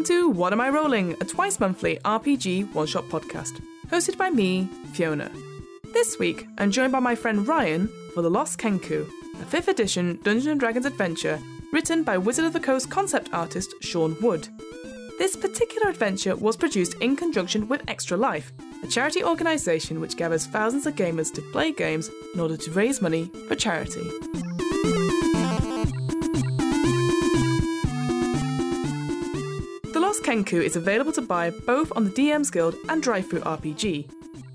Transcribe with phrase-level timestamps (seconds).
[0.00, 4.30] welcome to What Am I Rolling, a twice monthly RPG one shot podcast, hosted by
[4.30, 5.30] me, Fiona.
[5.92, 10.18] This week, I'm joined by my friend Ryan for The Lost Kenku, a 5th edition
[10.22, 11.38] Dungeons Dragons adventure
[11.70, 14.48] written by Wizard of the Coast concept artist Sean Wood.
[15.18, 20.46] This particular adventure was produced in conjunction with Extra Life, a charity organisation which gathers
[20.46, 24.08] thousands of gamers to play games in order to raise money for charity.
[30.30, 34.08] Kenku is available to buy both on the DM's Guild and DriveThru RPG.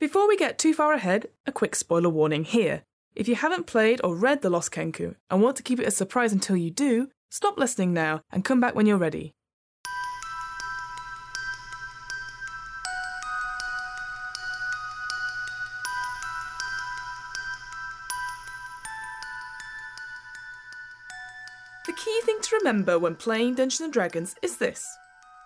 [0.09, 2.81] Before we get too far ahead, a quick spoiler warning here.
[3.15, 5.91] If you haven't played or read The Lost Kenku and want to keep it a
[5.91, 9.35] surprise until you do, stop listening now and come back when you're ready.
[21.85, 24.87] The key thing to remember when playing Dungeons and Dragons is this.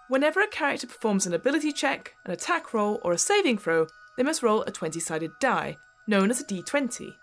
[0.08, 4.24] Whenever a character performs an ability check, an attack roll, or a saving throw, they
[4.24, 7.14] must roll a 20 sided die, known as a d20.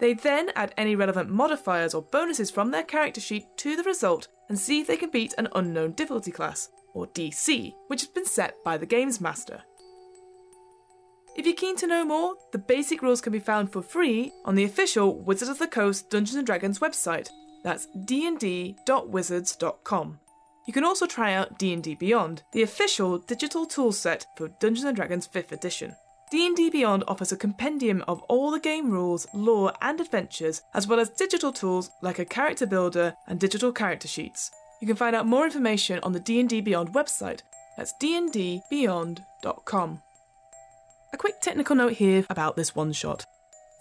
[0.00, 4.28] They then add any relevant modifiers or bonuses from their character sheet to the result
[4.48, 8.26] and see if they can beat an unknown difficulty class, or DC, which has been
[8.26, 9.62] set by the Games Master.
[11.36, 14.54] If you're keen to know more, the basic rules can be found for free on
[14.54, 17.28] the official Wizards of the Coast Dungeons Dragons website.
[17.64, 20.20] That's dnd.wizards.com.
[20.66, 25.52] You can also try out D&D Beyond, the official digital toolset for Dungeons Dragons 5th
[25.52, 25.94] edition.
[26.30, 30.98] D&D Beyond offers a compendium of all the game rules, lore, and adventures, as well
[30.98, 34.50] as digital tools like a character builder and digital character sheets.
[34.80, 37.40] You can find out more information on the D&D Beyond website.
[37.76, 40.02] That's dndbeyond.com.
[41.12, 43.24] A quick technical note here about this one shot.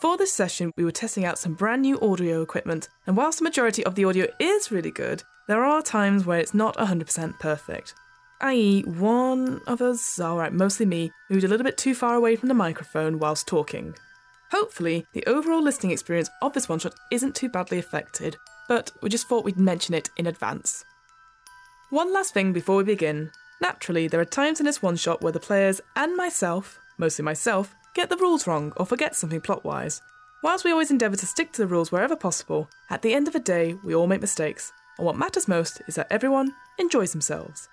[0.02, 3.46] For this session, we were testing out some brand new audio equipment, and whilst the
[3.46, 7.94] majority of the audio is really good, there are times where it's not 100% perfect.
[8.42, 12.50] I.e., one of us, alright, mostly me, moved a little bit too far away from
[12.50, 13.96] the microphone whilst talking.
[14.52, 18.38] Hopefully, the overall listening experience of this one shot isn't too badly affected,
[18.68, 20.86] but we just thought we'd mention it in advance.
[21.90, 23.32] One last thing before we begin.
[23.62, 27.74] Naturally, there are times in this one shot where the players and myself, mostly myself,
[27.94, 30.02] get the rules wrong or forget something plot wise.
[30.44, 33.34] Whilst we always endeavour to stick to the rules wherever possible, at the end of
[33.34, 37.68] the day, we all make mistakes, and what matters most is that everyone enjoys themselves.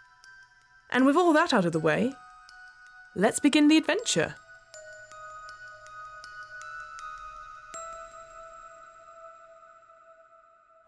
[0.91, 2.13] And with all that out of the way,
[3.15, 4.35] let's begin the adventure.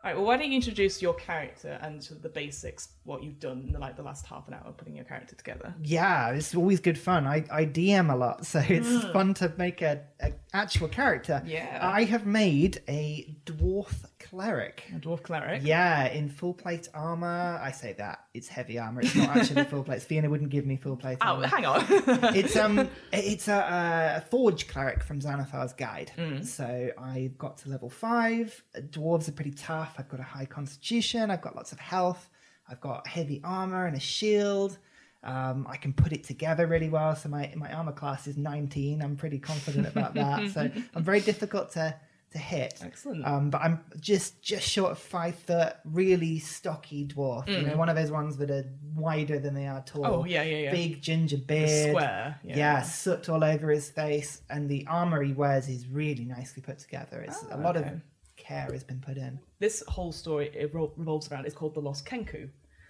[0.05, 3.39] Alright, well, why don't you introduce your character and sort of the basics, what you've
[3.39, 5.73] done in the, like the last half an hour putting your character together?
[5.81, 7.25] Yeah, it's always good fun.
[7.25, 9.13] I, I DM a lot, so it's hmm.
[9.13, 11.43] fun to make a, a actual character.
[11.47, 11.79] Yeah.
[11.81, 14.85] I have made a dwarf cleric.
[14.95, 15.63] A dwarf cleric.
[15.65, 17.61] Yeah, in full plate armor.
[17.63, 19.01] I say that it's heavy armor.
[19.03, 20.03] It's not actually full plate.
[20.03, 21.85] Fiona wouldn't give me full plate Oh, hang on.
[22.35, 26.13] it's um, it's a, a forge cleric from Xanathar's Guide.
[26.17, 26.45] Mm.
[26.45, 28.63] So I got to level five.
[28.77, 29.95] Dwarves are pretty tough.
[29.99, 31.31] I've got a high constitution.
[31.31, 32.29] I've got lots of health.
[32.69, 34.79] I've got heavy armor and a shield.
[35.25, 37.15] Um, I can put it together really well.
[37.17, 39.01] So my my armor class is 19.
[39.03, 40.51] I'm pretty confident about that.
[40.51, 41.95] so I'm very difficult to
[42.33, 42.81] to hit.
[42.83, 43.27] Excellent.
[43.27, 47.47] Um, but I'm just just short of five foot, really stocky dwarf.
[47.47, 48.65] You know, one of those ones that are
[48.97, 50.03] wider than they are tall.
[50.03, 50.09] Mm.
[50.09, 50.71] Oh, yeah, yeah, yeah.
[50.71, 51.91] Big ginger beard.
[51.91, 52.41] Square.
[52.43, 52.81] Yeah.
[52.83, 57.21] soot all over his face, and the armor he wears is really nicely put together.
[57.21, 57.91] It's a lot Oh, okay.
[57.91, 58.01] of
[58.39, 59.39] care has been put in.
[59.61, 61.45] This whole story it revolves around.
[61.45, 62.49] It's called the Lost Kenku.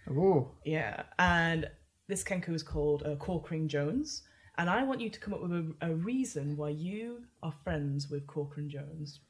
[0.08, 1.69] Oh, Yeah, and
[2.08, 4.22] this Kenku is called uh, Corcoran Jones.
[4.58, 8.10] And I want you to come up with a, a reason why you are friends
[8.10, 9.20] with Corcoran Jones.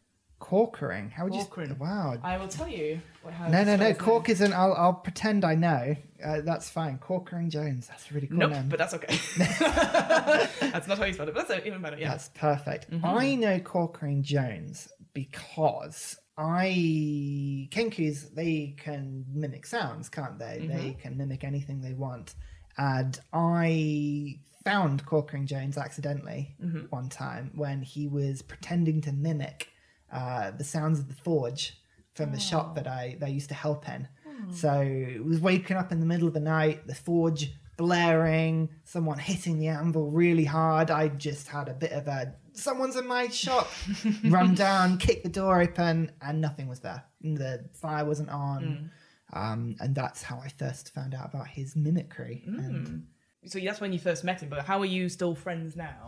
[0.40, 1.12] corkering.
[1.12, 1.68] How would Corcoran.
[1.70, 1.76] you?
[1.76, 2.16] Wow.
[2.24, 3.00] I will tell you.
[3.22, 3.92] What, how No, no, no.
[3.92, 4.32] spell Cork name.
[4.32, 4.52] isn't.
[4.52, 5.94] I'll, I'll pretend I know.
[6.24, 6.98] Uh, that's fine.
[6.98, 7.86] Corkering Jones.
[7.86, 8.68] That's a really cool Nope, name.
[8.68, 9.16] but that's okay.
[9.38, 11.96] that's not how you spelled it, but that's even better.
[11.98, 12.08] Yeah.
[12.10, 12.90] That's perfect.
[12.90, 13.06] Mm-hmm.
[13.06, 20.62] I know Corcoran Jones because I Kenkus they can mimic sounds, can't they?
[20.62, 20.76] Mm-hmm.
[20.76, 22.34] They can mimic anything they want.
[22.78, 26.86] And I found Corcoran Jones accidentally Mm-hmm.
[26.90, 29.68] one time when he was pretending to mimic
[30.12, 31.78] uh, the sounds of the forge
[32.14, 34.06] from the shop that I that I used to help in.
[34.26, 34.52] Hmm.
[34.52, 39.18] So it was waking up in the middle of the night, the forge blaring, someone
[39.18, 40.90] hitting the anvil really hard.
[40.90, 43.68] I just had a bit of a someone's in my shop,
[44.24, 47.02] run down, kick the door open, and nothing was there.
[47.22, 48.90] The fire wasn't on.
[49.32, 52.44] Um, and that's how I first found out about his mimicry.
[52.46, 53.02] And mm.
[53.44, 56.06] So that's when you first met him, but how are you still friends now?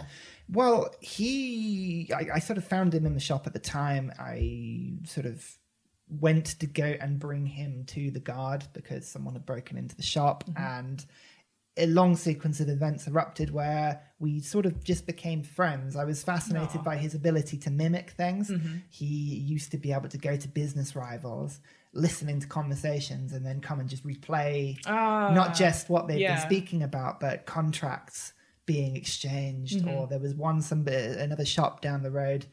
[0.48, 4.12] Well, he, I, I sort of found him in the shop at the time.
[4.18, 5.44] I sort of
[6.08, 10.02] went to go and bring him to the guard because someone had broken into the
[10.02, 10.62] shop mm-hmm.
[10.62, 11.04] and
[11.76, 15.96] a long sequence of events erupted where we sort of just became friends.
[15.96, 18.48] I was fascinated by his ability to mimic things.
[18.48, 18.76] Mm-hmm.
[18.90, 21.58] He used to be able to go to business rivals,
[21.94, 26.34] listening to conversations, and then come and just replay ah, not just what they've yeah.
[26.34, 28.32] been speaking about, but contracts
[28.66, 29.78] being exchanged.
[29.78, 29.88] Mm-hmm.
[29.88, 32.46] Or there was one some another shop down the road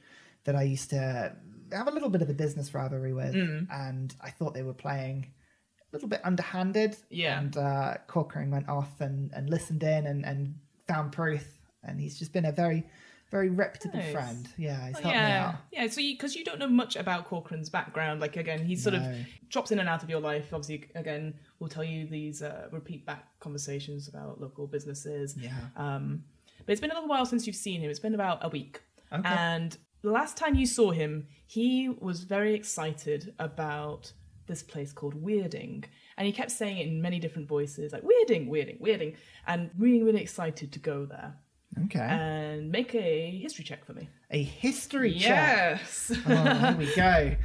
[0.44, 1.36] that I used to
[1.72, 3.68] have a little bit of a business rivalry with, mm.
[3.72, 5.32] and I thought they were playing
[5.80, 6.98] a little bit underhanded.
[7.10, 7.40] Yeah.
[7.40, 10.56] And uh, Corcoran went off and, and listened in and, and
[10.88, 11.48] found proof,
[11.84, 12.86] and he's just been a very,
[13.32, 14.12] very reputable Nice.
[14.12, 14.50] friend.
[14.58, 15.56] Yeah, he's helped me yeah, out.
[15.72, 15.88] yeah.
[15.88, 19.16] So because you, don't know much about Corcoran's background, like again, he sort of No.
[19.50, 20.54] drops in and out of your life.
[20.54, 25.36] Obviously, again, we'll tell you these uh, repeat back conversations about local businesses.
[25.38, 25.52] Yeah.
[25.78, 26.24] Um,
[26.66, 27.90] but it's been a little while since you've seen him.
[27.90, 28.82] It's been about a week.
[29.14, 29.28] Okay.
[29.28, 34.12] And the last time you saw him, he was very excited about
[34.48, 35.86] this place called Weirding.
[36.18, 39.16] And he kept saying it in many different voices, like Weirding, Weirding, Weirding,
[39.48, 41.36] and really, really excited to go there
[41.86, 42.00] Okay.
[42.00, 44.10] and make a history check for me.
[44.30, 45.80] a history check.
[45.82, 46.12] Yes.
[46.28, 47.36] Oh, here we go.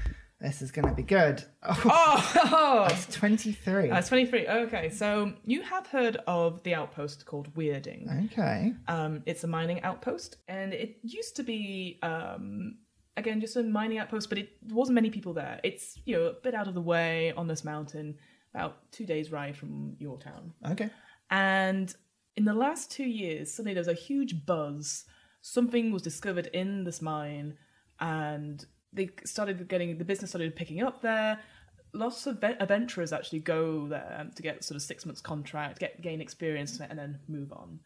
[0.40, 1.42] This is going to be good.
[1.62, 3.88] Oh, oh, it's 23.
[3.88, 4.46] that's 23.
[4.46, 8.26] Okay, so you have heard of the outpost called Weirding.
[8.26, 8.74] Okay.
[8.86, 12.76] Um, it's a mining outpost, and it used to be, um,
[13.16, 15.58] again, just a mining outpost, but it wasn't many people there.
[15.64, 18.16] It's you know a bit out of the way on this mountain,
[18.54, 20.52] about two days ride from your town.
[20.70, 20.90] Okay.
[21.30, 21.94] And
[22.36, 25.04] in the last two years, suddenly there was a huge buzz.
[25.40, 27.56] Something was discovered in this mine,
[27.98, 31.38] and they started getting the business started picking up there.
[31.92, 36.20] Lots of adventurers actually go there to get sort of six months contract, get gain
[36.20, 37.80] experience, and then move on.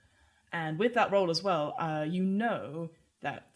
[0.52, 2.90] And with that role as well, uh, you know
[3.22, 3.52] that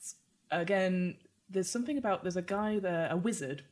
[0.50, 1.16] again,
[1.50, 3.64] there's something about there's a guy there, a wizard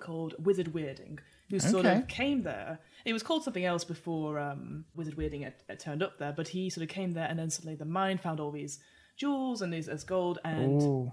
[0.00, 1.18] called Wizard Weirding,
[1.50, 1.98] who sort Okay.
[1.98, 2.78] of came there.
[3.04, 6.48] It was called something else before um, Wizard Weirding had, had turned up there, but
[6.48, 8.78] he sort of came there, and then suddenly the mine found all these
[9.16, 11.12] jewels and these as gold, and Ooh.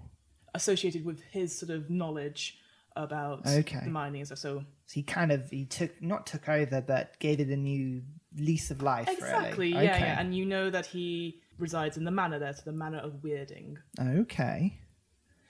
[0.53, 2.57] associated with his sort of knowledge
[2.95, 3.81] about Okay.
[3.83, 4.39] the mining and stuff.
[4.39, 8.01] So So he kind of he took not took over, but gave it a new
[8.35, 9.07] lease of life.
[9.09, 9.85] exactly, Really.
[9.85, 10.05] yeah, Okay.
[10.05, 13.13] yeah, and you know that he resides in the manor there, so the manor of
[13.23, 13.77] Weirding.
[13.99, 14.79] Okay.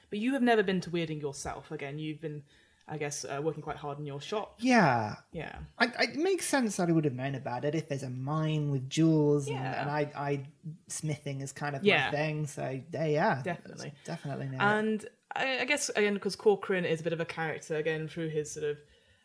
[0.09, 1.69] But you have never been to Weirding yourself.
[1.71, 2.43] Again, you've been,
[2.89, 4.55] I guess, uh, working quite hard in your shop.
[4.59, 5.15] Yeah.
[5.33, 5.53] Yeah.
[5.77, 8.09] I, I, it makes sense that I would have known about it if there's a
[8.09, 9.81] mine with jewels, and, Yeah.
[9.81, 10.45] and I, I
[10.87, 12.05] smithing is kind of Yeah.
[12.05, 12.47] my thing.
[12.47, 13.93] So yeah, yeah, Definitely.
[14.05, 14.49] definitely.
[14.59, 15.05] And
[15.35, 18.51] I, I guess again because Corcoran is a bit of a character again through his
[18.53, 18.77] sort of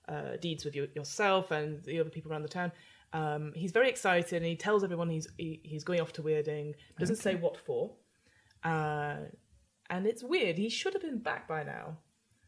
[0.08, 2.72] uh, deeds with you, yourself and the other people around the town.
[3.12, 6.74] Um, he's very excited and he tells everyone he's he, he's going off to Weirding.
[6.98, 7.92] Doesn't say what for,
[8.64, 9.18] uh,
[9.90, 10.58] and it's weird.
[10.58, 11.98] He should have been back by now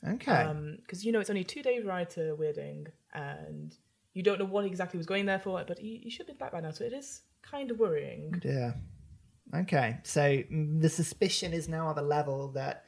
[0.06, 0.52] okay.
[0.82, 3.76] because you know it's only a two day ride to Weirding and
[4.14, 6.52] you don't know what exactly was going there for, but he, he should be back
[6.52, 6.70] by now.
[6.70, 8.40] So it is kind of worrying.
[8.44, 8.72] Yeah.
[9.54, 9.98] Okay.
[10.04, 12.84] So mm, the suspicion is now at a level that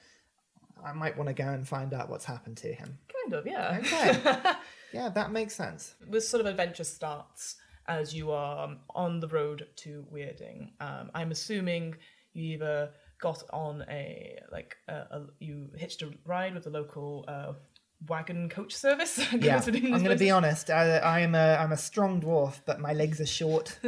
[0.84, 2.98] I might want to go and find out what's happened to him.
[3.24, 3.78] Kind of, yeah.
[3.80, 4.52] Okay.
[4.92, 5.94] yeah, that makes sense.
[6.08, 7.56] this sort of adventure starts
[7.88, 10.70] as you are um, on the road to Weirding.
[10.80, 11.94] Um, I'm assuming
[12.32, 17.24] you either got on a like a, a, you hitched a ride with the local
[17.28, 17.52] uh,
[18.08, 19.18] wagon coach service.
[19.32, 20.70] Yeah, I'm going to be honest.
[20.70, 23.78] I, I'm a I'm a strong dwarf, but my legs are short.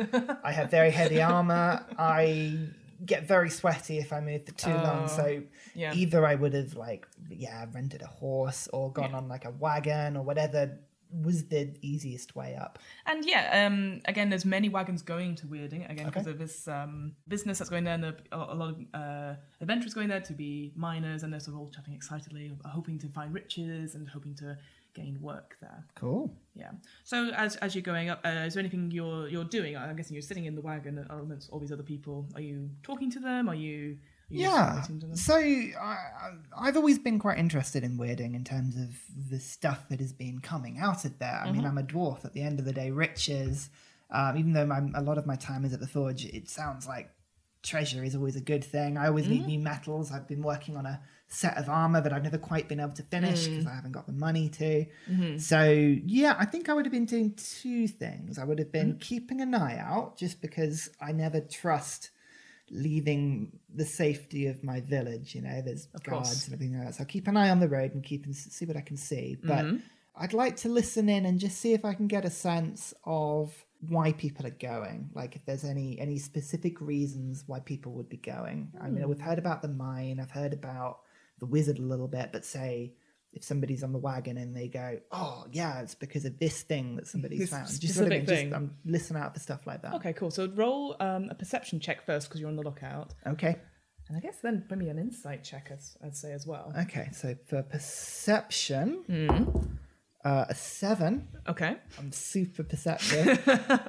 [0.42, 1.84] I have very heavy armor.
[1.98, 2.68] I
[3.04, 5.08] get very sweaty if I move for too long.
[5.08, 5.42] So
[5.74, 5.94] yeah.
[5.94, 10.16] either I would have like yeah rented a horse or gone on like a wagon
[10.16, 10.78] or whatever
[11.10, 12.78] was the easiest way up.
[13.06, 17.12] And yeah, um, again, there's many wagons going to Weirding again because of this um,
[17.26, 20.72] business that's going there, and a a lot of uh, adventurers going there to be
[20.76, 24.56] miners, and they're sort of all chatting excitedly, hoping to find riches and hoping to
[24.94, 25.84] gain work there.
[25.94, 26.34] Cool.
[26.54, 26.70] Yeah.
[27.04, 29.76] So as as you're going up, uh, is there anything you're you're doing?
[29.76, 32.26] I'm guessing you're sitting in the wagon amongst all these other people.
[32.34, 33.48] Are you talking to them?
[33.48, 33.98] Are you?
[34.30, 34.74] Are you just Yeah.
[34.76, 35.16] listening to them?
[35.16, 35.96] So I,
[36.56, 38.90] I've always been quite interested in weirding in terms of
[39.30, 41.40] the stuff that has been coming out of there.
[41.44, 42.24] I mean, I'm a dwarf.
[42.24, 43.70] At the end of the day, riches.
[44.10, 46.86] Um, even though my, a lot of my time is at the forge, it sounds
[46.86, 47.10] like
[47.62, 48.96] treasure is always a good thing.
[48.96, 49.46] I always need Mm.
[49.48, 50.12] new metals.
[50.12, 53.02] I've been working on a set of armor that I've never quite been able to
[53.02, 53.72] finish because Mm.
[53.72, 54.86] I haven't got the money to.
[55.10, 55.38] Mm-hmm.
[55.38, 58.38] So yeah, I think I would have been doing two things.
[58.38, 58.90] I would have Mm-hmm.
[58.92, 62.10] been keeping an eye out just because I never trust
[62.70, 65.34] leaving the safety of my village.
[65.34, 66.44] You know, there's Of guards course.
[66.46, 66.94] and everything like that.
[66.94, 68.96] So I'll keep an eye on the road and keep and see what I can
[68.96, 69.36] see.
[69.42, 69.76] But Mm-hmm.
[70.20, 73.54] I'd like to listen in and just see if I can get a sense of
[73.88, 75.10] why people are going.
[75.14, 78.72] Like if there's any any specific reasons why people would be going.
[78.80, 79.08] I mean, Hmm.
[79.10, 80.18] we've heard about the mine.
[80.20, 81.00] I've heard about
[81.38, 82.94] the wizard a little bit, but say
[83.38, 86.96] if somebody's on the wagon and they go, "Oh, yeah, it's because of this thing
[86.96, 88.48] that somebody's This found." Do you see what I specific thing.
[88.50, 89.94] Just um, listen out for stuff like that.
[89.94, 90.30] Okay, cool.
[90.30, 93.56] So roll um, a perception check first because you're on the lookout, Okay.
[94.08, 96.72] and I guess then maybe an insight check, I'd, I'd say as well.
[96.82, 97.08] Okay.
[97.12, 99.60] So for perception, Hmm.
[100.28, 101.26] Uh, a seven.
[101.48, 101.76] Okay.
[101.98, 103.38] I'm super perceptive.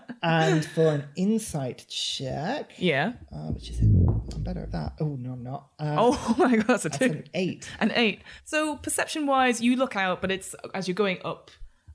[0.24, 3.14] and for an insight check, Yeah.
[3.34, 4.94] uh, which is ooh, I'm better at that.
[5.00, 5.68] Oh no, I'm not.
[5.80, 7.06] Uh, Oh my god, that's a that's two.
[7.06, 7.70] an eight.
[7.80, 8.22] An eight.
[8.46, 11.52] So perception wise, you look out, but it's as you're going up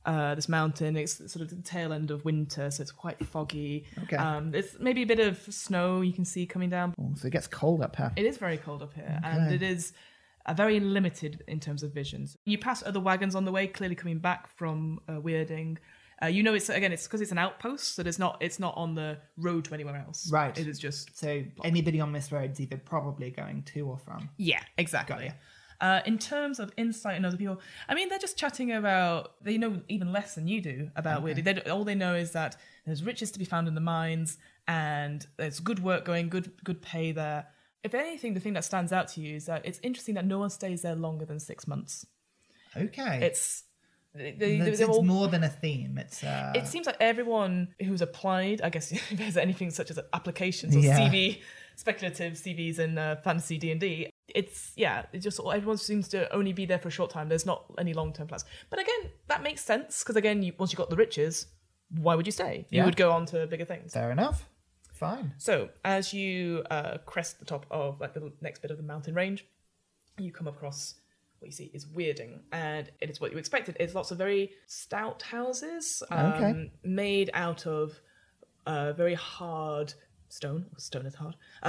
[0.07, 0.97] uh, this mountain.
[0.97, 3.87] It's sort of the tail end of winter, so it's quite foggy.
[4.03, 4.17] Okay.
[4.17, 6.93] Um, there's maybe a bit of snow you can see coming down.
[7.01, 8.13] Oh, so it gets cold up here.
[8.17, 9.95] It is very cold up here, and it is
[10.47, 12.37] uh, very limited in terms of visions.
[12.45, 15.79] You pass other wagons on the way, clearly coming back from uh, Weirding.
[16.23, 18.75] Uh, you know, it's again, it's because it's an outpost, so there's not, it's not
[18.77, 20.31] on the road to anywhere else.
[20.31, 20.57] Right.
[20.57, 24.31] It is just So anybody on this road is either probably going to or from.
[24.37, 25.33] Yeah, exactly.
[25.81, 29.59] Uh, in terms of insight and other people, I mean, they're just chatting about, they
[29.59, 31.45] know even less than you do about Weirding.
[31.45, 35.27] They, all they know is that there's riches to be found in the mines and
[35.37, 37.47] there's good work going, good good pay there.
[37.85, 40.39] If anything, the thing that stands out to you is that it's interesting that no
[40.39, 42.07] one stays there longer than six months.
[42.77, 43.21] Okay.
[43.23, 43.65] It's,
[44.15, 45.99] they, they, it's, all, more than a theme.
[45.99, 49.99] It's uh, it seems like everyone who's applied, I guess if there's anything such as
[50.13, 50.99] applications or Yeah.
[50.99, 51.43] CV,
[51.77, 56.33] speculative CVs in uh, fantasy D and D, it's yeah, it just everyone seems to
[56.33, 57.29] only be there for a short time.
[57.29, 58.45] There's not any long term plans.
[58.71, 61.47] But again, that makes sense because again, you, once you got the riches,
[61.91, 62.67] why would you stay?
[62.71, 62.85] You Yeah.
[62.87, 63.93] would go on to bigger things.
[63.93, 64.49] fair enough.
[65.05, 65.35] Fine.
[65.39, 69.15] So as you uh, crest the top of like the next bit of the mountain
[69.15, 69.47] range,
[70.19, 70.95] you come across
[71.39, 73.77] what you see is weirding, and it is what you expected.
[73.79, 76.71] It's lots of very stout houses, um, Okay.
[76.85, 78.01] made out of
[78.67, 79.93] uh, very hard
[80.29, 80.67] stone.
[80.79, 81.37] Stone is hard.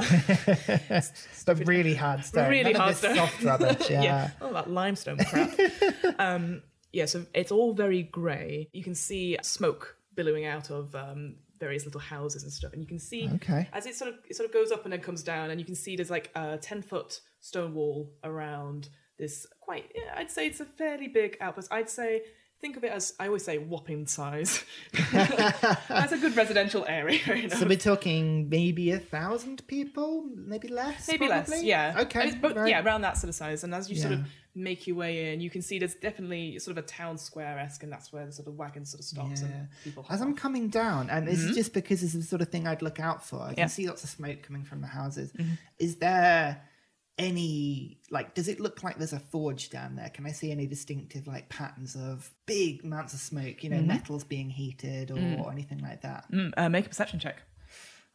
[1.46, 2.50] The really hard stone.
[2.50, 3.16] Really None hard stone.
[3.16, 3.90] soft rubbish.
[3.90, 4.32] Yeah.
[4.42, 5.52] Oh, that limestone crap.
[6.20, 6.62] um,
[6.94, 8.70] yeah, so it's all very grey.
[8.74, 12.88] You can see smoke billowing out of um, various little houses and stuff, and you
[12.88, 13.68] can see Okay.
[13.74, 15.66] as it sort of it sort of goes up and then comes down, and you
[15.66, 19.92] can see there's like a ten foot stone wall around this quite.
[19.96, 21.72] Yeah, I'd say it's a fairly big outpost.
[21.72, 22.22] I'd say.
[22.62, 24.64] Think of it as I always say, whopping size.
[25.12, 27.20] That's a good residential area.
[27.36, 27.56] You know?
[27.56, 31.08] So we're talking maybe a thousand people, maybe less.
[31.10, 31.96] Maybe less, yeah.
[32.00, 32.32] Okay.
[32.42, 32.70] Right.
[32.70, 33.64] yeah, around that sort of size.
[33.66, 34.26] And as you sort of Yeah.
[34.56, 37.84] Make your way in, you can see there's definitely sort of a town square esque,
[37.84, 39.48] and that's where the sort of wagon sort of stops Yeah.
[39.48, 40.06] and people.
[40.10, 40.38] As I'm off.
[40.38, 43.00] coming down, and this is just because this is the sort of thing I'd look
[43.00, 43.42] out for.
[43.42, 43.68] I can Yeah.
[43.68, 45.32] see lots of smoke coming from the houses.
[45.34, 45.54] Mm-hmm.
[45.80, 46.62] Is there
[47.18, 48.34] any like?
[48.34, 50.10] Does it look like there's a forge down there?
[50.10, 53.64] Can I see any distinctive like patterns of big amounts of smoke?
[53.64, 56.30] You know, metals being heated or anything like that?
[56.32, 57.42] Mm, uh, make a perception check.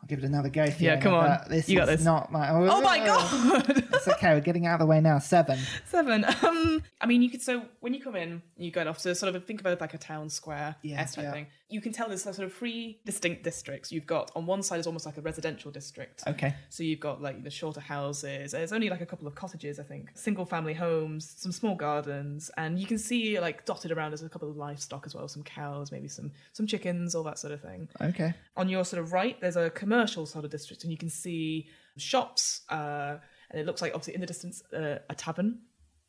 [0.03, 0.65] I'll give it another go.
[0.65, 1.39] Yeah, Fiona, come on.
[1.49, 2.03] This You got this.
[2.05, 2.51] Not my.
[2.51, 3.85] Oh my god!
[4.01, 4.33] It's okay.
[4.35, 5.19] We're getting out of the way now.
[5.19, 5.59] Seven.
[5.87, 6.25] Seven.
[6.43, 8.99] Um, I mean, you could so when you come in, you go off.
[8.99, 11.33] So sort of think about it like a town square Yeah, type yeah.
[11.33, 11.47] thing.
[11.71, 13.93] You can tell there's sort of three distinct districts.
[13.93, 16.23] You've got on one side is almost like a residential district.
[16.27, 16.55] Okay.
[16.69, 18.53] So you've got like the shorter houses.
[18.53, 20.11] There's only like a couple of cottages, I think.
[20.15, 24.29] Single family homes, some small gardens, and you can see like dotted around there's a
[24.29, 27.61] couple of livestock as well, some cows, maybe some some chickens, all that sort of
[27.61, 27.89] thing.
[28.01, 28.35] Okay.
[28.57, 31.69] On your sort of right, there's a commercial sort of district, and you can see
[31.97, 33.17] shops, uh,
[33.51, 35.61] and it looks like obviously in the distance uh, a tavern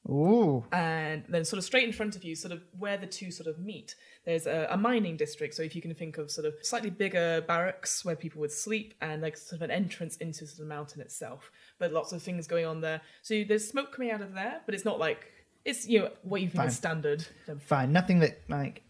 [0.09, 0.65] Ooh.
[0.71, 3.47] and then sort of straight in front of you sort of where the two sort
[3.47, 6.55] of meet there's a, a mining district so if you can think of sort of
[6.63, 10.53] slightly bigger barracks where people would sleep and like sort of an entrance into sort
[10.53, 14.09] of the mountain itself but lots of things going on there so there's smoke coming
[14.11, 15.27] out of there but it's not like
[15.65, 16.67] it's you know what you think Fine.
[16.67, 17.27] is standard
[17.59, 17.91] Fine.
[17.91, 18.81] Nothing that like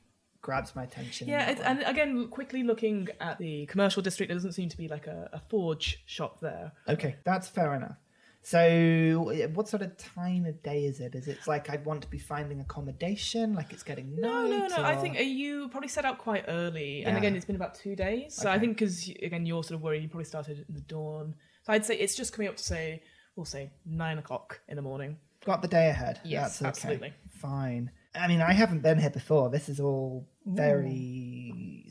[0.41, 1.27] grabs my attention.
[1.27, 5.05] yeah and again quickly looking at the commercial district there doesn't seem to be like
[5.07, 7.97] a, a forge shop there Okay, that's fair enough.
[8.43, 11.13] So, what sort of time of day is it?
[11.13, 14.75] Is it like I'd want to be finding accommodation, like it's getting No, no, no.
[14.77, 17.75] I or- think uh, you probably set out quite early, and again, it's been about
[17.75, 18.33] two days.
[18.33, 21.35] So I think because again, you're sort of worried, you probably started in the dawn.
[21.63, 23.03] So I'd say it's just coming up to say,
[23.35, 25.17] we'll say nine o'clock in the morning.
[25.45, 26.19] got the day ahead.
[26.23, 26.67] Yes, that's okay.
[26.67, 27.13] absolutely.
[27.29, 27.91] Fine.
[28.15, 29.49] I mean, I haven't been here before.
[29.49, 31.40] This is all very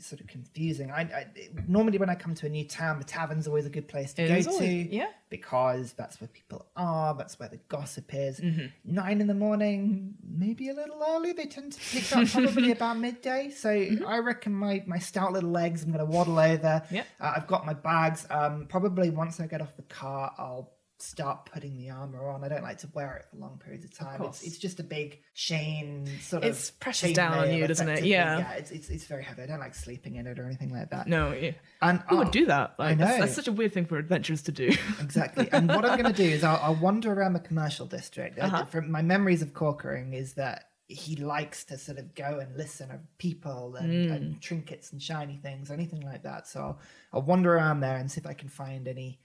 [0.01, 0.91] sort of confusing.
[0.91, 1.25] I, I
[1.67, 4.23] normally when I come to a new town, the tavern's always a good place to
[4.23, 4.65] It go is to.
[4.65, 5.07] yeah.
[5.29, 7.13] because that's where people are.
[7.15, 8.39] That's where the gossip is.
[8.39, 8.65] Mm-hmm.
[8.95, 11.33] Nine in the morning, maybe a little early.
[11.33, 13.49] They tend to pick up probably about midday.
[13.51, 15.83] So I reckon my my stout little legs.
[15.83, 16.81] I'm going to waddle over.
[16.85, 16.95] Mm-hmm.
[16.95, 17.03] Yeah.
[17.19, 18.25] Uh, I've got my bags.
[18.29, 22.43] Um, probably once I get off the car, I'll start putting the armor on.
[22.43, 24.19] I don't like to wear it for long periods of time.
[24.19, 24.37] course.
[24.39, 27.89] It's, it's just a big chain sort It's of presses chain down on you, doesn't
[27.89, 28.03] it?
[28.05, 28.39] Yeah.
[28.39, 29.43] Yeah, it's, it's it's very heavy.
[29.43, 31.07] I don't like sleeping in it or anything like that.
[31.07, 31.51] No, yeah.
[31.81, 32.75] And Who oh, would do that?
[32.77, 33.25] Like, That's, know.
[33.25, 34.71] that's such a weird thing for adventurers to do.
[35.01, 35.49] Exactly.
[35.51, 38.39] And what I'm going to do is I'll, I'll wander around the commercial district.
[38.39, 38.65] Uh-huh.
[38.65, 42.89] from my memories of Corkering is that he likes to sort of go and listen
[42.89, 44.15] to people and, Mm.
[44.15, 46.47] and trinkets and shiny things, anything like that.
[46.47, 46.79] So I'll,
[47.13, 49.19] I'll wander around there and see if I can find any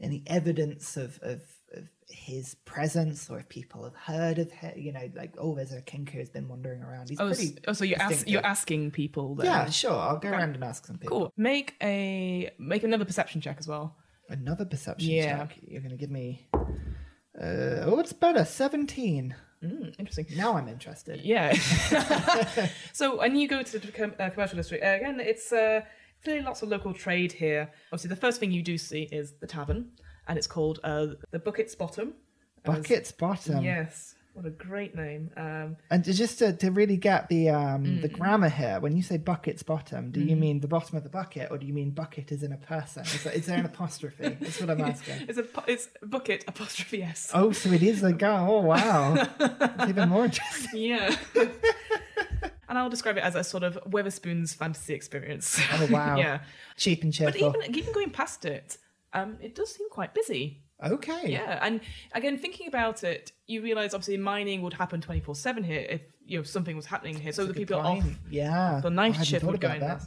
[0.00, 1.40] any evidence of, of,
[1.74, 4.72] of his presence or if people have heard of him.
[4.76, 7.08] You know, like oh, there's a kenku's been wandering around.
[7.10, 7.58] He's Oh, pretty.
[7.68, 9.46] oh so you're, ask, you're asking people then?
[9.46, 9.92] Yeah, sure.
[9.92, 11.18] I'll go around and ask some people.
[11.18, 11.32] Cool.
[11.36, 13.96] Make a make another perception check as well.
[14.28, 15.38] Another perception Yeah.
[15.38, 15.58] check.
[15.66, 16.48] You're going to give me.
[17.40, 18.44] Uh, oh, it's better.
[18.44, 19.34] Seventeen.
[19.62, 20.26] Mm, interesting.
[20.36, 21.20] Now I'm interested.
[21.22, 21.52] Yeah.
[22.92, 25.82] so when you go to the com- uh, commercial district, uh, again, it's uh,
[26.22, 27.70] clearly lots of local trade here.
[27.92, 29.90] Obviously, the first thing you do see is the tavern,
[30.28, 32.14] and it's called uh, the Bucket's Bottom.
[32.64, 33.64] Bucket's bottom.
[33.64, 34.14] Yes.
[34.34, 35.30] What a great name.
[35.36, 38.12] Um, And just to, to really get the um the Mm.
[38.12, 41.50] grammar here, when you say bucket's bottom, do you mean the bottom of the bucket,
[41.50, 43.02] or do you mean bucket is in a person?
[43.02, 44.36] Is there, is there an apostrophe?
[44.40, 45.26] That's what I'm asking.
[45.28, 47.30] it's a it's bucket apostrophe s.
[47.34, 48.46] Oh, so it is a guy.
[48.46, 49.14] Oh, wow.
[49.40, 50.80] It's even more interesting.
[50.80, 51.16] Yeah.
[52.70, 55.60] and I'll describe it as a sort of Wetherspoon's fantasy experience.
[55.74, 56.16] Oh, wow.
[56.16, 56.40] yeah.
[56.78, 57.50] Cheap and cheerful.
[57.50, 58.78] But even even going past it,
[59.12, 60.62] um, it does seem quite busy.
[60.82, 61.30] Okay.
[61.30, 61.80] Yeah, and
[62.14, 66.00] again, thinking about it, you realise obviously mining would happen twenty four seven here if
[66.24, 67.32] you know something was happening here.
[67.32, 68.04] So the people point.
[68.04, 68.80] off Yeah.
[68.82, 70.02] the night shift would go in that.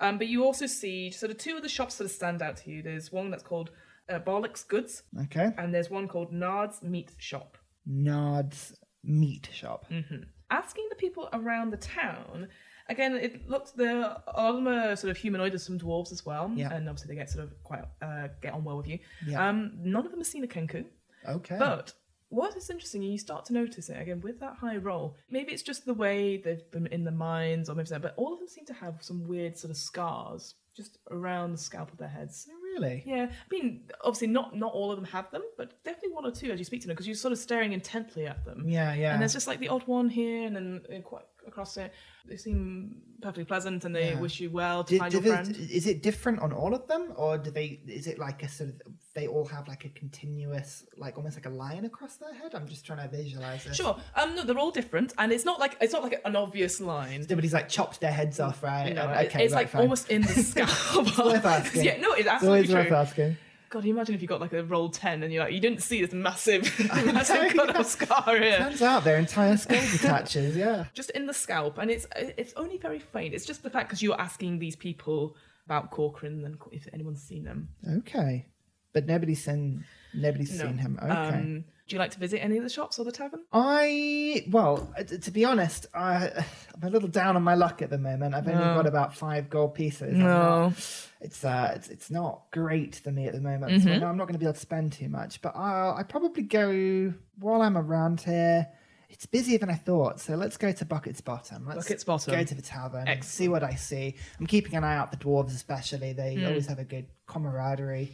[0.00, 2.70] Um, but you also see sort of two of the shops that stand out to
[2.70, 2.82] you.
[2.82, 3.70] There's one that's called
[4.08, 5.50] uh, Bollocks Goods, Okay.
[5.58, 7.58] and there's one called Nard's Meat Shop.
[7.86, 9.86] Nard's meat shop.
[9.90, 10.24] Mm.
[10.50, 12.48] Asking the people around the town,
[12.88, 15.52] again, it looks the all of them are sort of humanoid.
[15.52, 16.72] There's some dwarves as well, Yeah.
[16.72, 18.98] and obviously they get sort of quite uh, get on well with you.
[19.26, 19.48] Yeah.
[19.48, 20.84] Um, none of them have seen a kenku.
[21.28, 21.56] Okay.
[21.58, 21.94] But
[22.28, 25.16] what is interesting, and you start to notice it again with that high roll.
[25.30, 28.32] Maybe it's just the way they've been in the mines, or maybe so, but all
[28.34, 31.98] of them seem to have some weird sort of scars just around the scalp of
[31.98, 32.48] their heads.
[32.74, 33.02] Really?
[33.06, 36.30] Yeah, I mean, obviously not not all of them have them, but definitely one or
[36.30, 38.64] two as you speak to them because you're sort of staring intently at them.
[38.66, 39.12] Yeah, yeah.
[39.12, 41.92] And there's just like the odd one here, and then uh, quite across it.
[42.26, 44.20] They seem perfectly pleasant, and they Yeah.
[44.20, 45.56] wish you well to Did- find did your it- friend.
[45.70, 47.80] is it different on all of them, or do they?
[47.86, 48.76] Is it like a sort of?
[49.14, 52.54] They all have like a continuous, like almost like a line across their head.
[52.54, 53.76] I'm just trying to visualize this.
[53.76, 53.96] Sure.
[54.16, 57.26] Um, no, they're all different, and it's not like it's not like an obvious line.
[57.28, 58.94] Nobody's like chopped their heads off, right?
[58.94, 59.82] No, And- okay, it's right, like fine.
[59.82, 61.18] almost in the scalp.
[61.18, 61.84] worth asking.
[61.88, 62.96] yeah, no, it's It's always absolutely worth true.
[62.96, 63.36] asking.
[63.74, 65.82] God, you imagine if you got like a roll ten and you're like, you didn't
[65.82, 66.62] see this massive,
[67.06, 70.56] massive cut off scar here, Turns out their entire skull detaches.
[70.56, 70.84] Yeah.
[70.94, 73.34] just in the scalp, and it's it's only very faint.
[73.34, 75.34] It's just the fact because you're asking these people
[75.66, 77.68] about Corcoran and if anyone's seen them.
[77.98, 78.46] Okay,
[78.92, 79.84] but nobody's seen.
[80.14, 80.66] Nobody's No.
[80.66, 80.96] seen him.
[81.02, 81.12] Okay.
[81.12, 83.40] Um, do you like to visit any of the shops or the tavern?
[83.52, 86.28] I well, uh, to be honest, I,
[86.74, 88.34] I'm a little down on my luck at the moment.
[88.34, 90.18] I've only got about five gold pieces.
[90.20, 90.74] I'm
[91.20, 93.72] it's uh, it's it's not great for me at the moment.
[93.72, 93.86] Mm-hmm.
[93.88, 95.40] So I know I'm not going to be able to spend too much.
[95.42, 98.66] But I'll I probably go while I'm around here.
[99.10, 101.66] It's busier than I thought, so let's go to Bucket's Bottom.
[101.68, 102.34] Let's Bucket's Bottom.
[102.34, 103.00] Go to the tavern.
[103.02, 103.24] and Excellent.
[103.24, 104.16] See what I see.
[104.40, 106.12] I'm keeping an eye out for dwarves, especially.
[106.14, 106.46] They Hmm.
[106.46, 108.10] always have a good camaraderie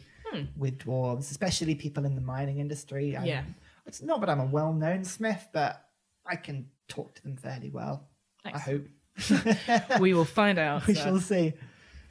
[0.55, 3.15] with dwarves, especially people in the mining industry.
[3.17, 3.43] I'm- Yeah.
[3.85, 5.85] It's not that I'm a well-known smith, but
[6.25, 8.07] I can talk to them fairly well.
[8.45, 8.85] I hope.
[9.99, 10.87] we will find out.
[10.87, 11.53] we uh, shall see.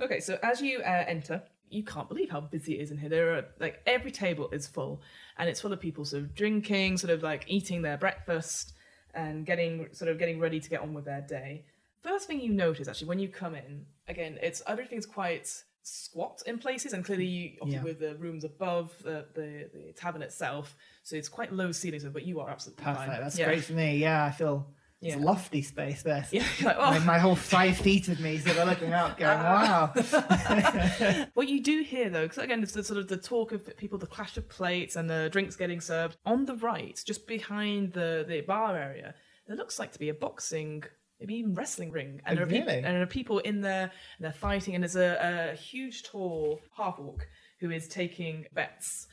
[0.00, 3.08] Okay, so as you uh, enter, you can't believe how busy it is in here.
[3.08, 5.02] There are like every table is full,
[5.38, 8.72] and it's full of people sort of drinking, sort of like eating their breakfast,
[9.14, 11.64] and getting sort of getting ready to get on with their day.
[12.02, 16.58] First thing you notice actually when you come in, again, it's everything's quite squat in
[16.58, 17.82] places, and clearly you obviously Yeah.
[17.84, 22.24] with the rooms above the, the the tavern itself, so it's quite low ceilings, but
[22.26, 23.06] you are absolutely Perfect.
[23.06, 23.20] fine.
[23.20, 23.46] That's Yeah.
[23.46, 23.96] great for me.
[23.98, 24.66] Yeah, I feel
[25.00, 25.22] it's Yeah.
[25.22, 26.02] a lofty space.
[26.02, 26.26] there.
[26.32, 26.90] Yeah, like, oh.
[26.90, 29.92] my, my whole five feet of me sort of looking out, going, ah.
[29.94, 33.76] "Wow." What you do hear though, because again, it's the sort of the talk of
[33.78, 36.16] people, the clash of plates and the drinks getting served.
[36.26, 39.14] On the right, just behind the, the bar area,
[39.46, 40.84] there looks like to be a boxing,
[41.20, 42.20] maybe even wrestling ring.
[42.26, 42.76] And, Oh, there, really?
[42.78, 43.82] and there are people in there,
[44.16, 47.28] and they're fighting, and there's a, a huge, tall half orc
[47.60, 49.06] who is taking bets.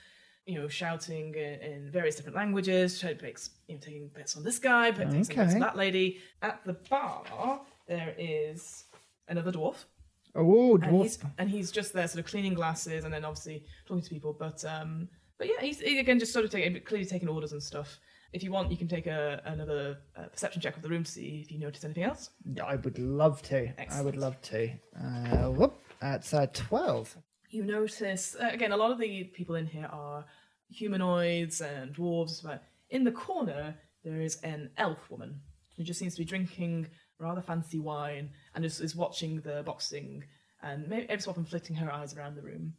[0.45, 4.91] You know, shouting in, in various different languages, you know, taking bets on this guy,
[4.91, 6.19] but taking bets on that lady.
[6.41, 8.85] At the bar, there is
[9.27, 9.83] another dwarf
[10.35, 11.03] Oh, and dwarf.
[11.03, 14.31] he's, and he's just there, sort of cleaning glasses, and then obviously talking to people.
[14.39, 17.99] But um, but yeah, he's again just sort of taking clearly taking orders and stuff.
[18.37, 21.09] If you want, you can take a another uh, perception check of the room to
[21.09, 22.29] see if you notice anything else.
[22.63, 23.57] I would love to.
[23.57, 24.17] I would Excellent.
[24.17, 24.69] love to.
[24.95, 25.73] Uh, whoop.
[25.99, 27.17] That's uh, 12.
[27.49, 30.23] You notice uh, again a lot of the people in here are
[30.69, 33.73] humanoids and dwarves, but in the corner
[34.03, 35.41] there is an elf woman
[35.75, 36.85] who just seems to be drinking
[37.17, 40.23] rather fancy wine and just is watching the boxing
[40.61, 42.73] and maybe every so often flitting her eyes around the room.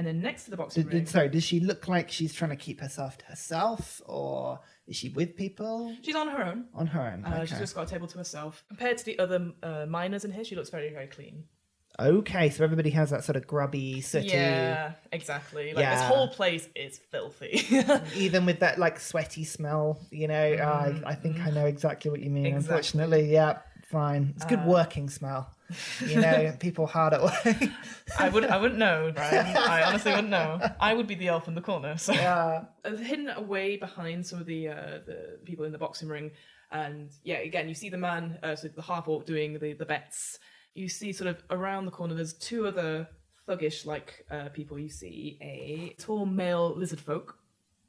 [0.00, 2.32] And then next to the boxing Did, ring, did, sorry, does she look like she's
[2.32, 6.64] trying to keep herself to herself, or is she with people she's on her own.
[6.74, 7.22] on her own?
[7.22, 7.44] Uh, okay.
[7.44, 8.64] She's just got a table to herself.
[8.68, 11.44] Compared to the other uh, miners in here, she looks very, very clean.
[11.98, 15.74] okay, so everybody has that sort of grubby, sooty, Yeah, exactly.
[15.74, 17.62] Like this whole place is filthy.
[18.16, 20.00] even with that like sweaty smell.
[20.10, 22.44] You know, I, I think I know exactly what you mean.
[22.46, 22.56] Mm-hmm.
[22.56, 22.74] Exactly.
[22.74, 23.58] Unfortunately, yeah,
[23.90, 24.32] fine.
[24.34, 25.54] It's good working smell.
[26.06, 27.70] You know, people hard at work.
[28.18, 29.56] I would, I wouldn't know, Brian.
[29.56, 30.60] I honestly wouldn't know.
[30.80, 31.96] I would be the elf in the corner.
[31.98, 32.64] So yeah.
[32.84, 36.30] Hidden away behind some of the uh, the people in the boxing ring,
[36.72, 39.86] and yeah, again, you see the man, uh, so the half orc doing the the
[39.86, 40.38] bets.
[40.74, 42.14] You see sort of around the corner.
[42.14, 43.08] There's two other
[43.48, 44.78] thuggish like uh, people.
[44.78, 47.36] You see a tall male lizard folk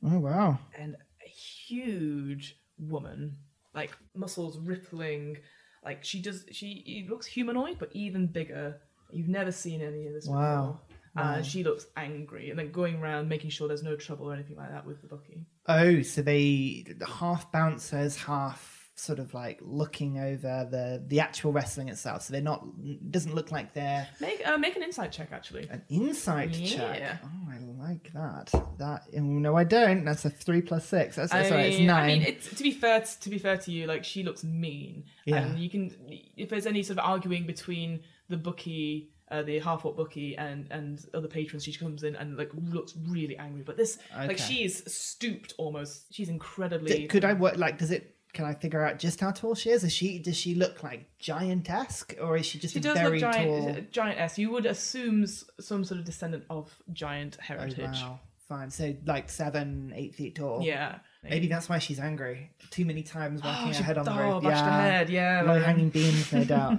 [0.04, 0.58] Oh wow.
[0.78, 3.38] and a huge woman,
[3.76, 5.38] like muscles rippling.
[5.84, 8.80] Like she does, she looks humanoid, but even bigger.
[9.12, 10.80] You've never seen any of this Wow.
[11.14, 11.24] before.
[11.24, 14.56] Uh, she looks angry, and then going around making sure there's no trouble or anything
[14.56, 15.46] like that with the bookie.
[15.68, 21.52] Oh, so they the half bouncers, half sort of like looking over the the actual
[21.52, 22.22] wrestling itself.
[22.24, 22.64] So they're not.
[23.12, 25.68] Doesn't look like they're Make uh, make an insight check, actually.
[25.70, 26.68] an insight Yeah.
[26.78, 27.20] check.
[27.24, 27.58] Oh, I
[27.90, 28.52] like that.
[28.78, 30.06] That no, I don't.
[30.06, 31.16] That's a three plus six.
[31.16, 32.04] That's I sorry, it's nine.
[32.04, 35.06] I mean, it's, to be fair, to be fair to you, like she looks mean,
[35.26, 35.38] Yeah.
[35.38, 35.96] and you can
[36.38, 39.10] if there's any sort of arguing between the bookie.
[39.32, 42.94] Uh, the half orc bookie and and other patrons, she comes in and like looks
[43.08, 43.64] really angry.
[43.64, 44.44] But this, like, Okay.
[44.44, 46.14] she is stooped almost.
[46.14, 46.92] She's incredibly.
[46.98, 47.78] D- could I work like?
[47.78, 48.14] Does it?
[48.34, 49.84] Can I figure out just how tall she is?
[49.84, 50.18] Is she?
[50.20, 53.76] Does she look like giantesque, or is she just She a does very look giant,
[53.76, 53.84] tall?
[53.92, 54.38] giant S.
[54.40, 57.76] You would assume some sort of descendant of giant heritage.
[57.80, 58.02] Oh, heritage.
[58.04, 58.70] wow, fine.
[58.70, 60.62] So like seven, eight feet tall.
[60.64, 61.00] Yeah.
[61.24, 62.50] Maybe that's why she's angry.
[62.72, 64.44] Too many times whacking Oh, her head on the oh, roof.
[64.44, 64.82] bashed her yeah.
[64.86, 66.78] head, yeah, Low hanging beams, no doubt.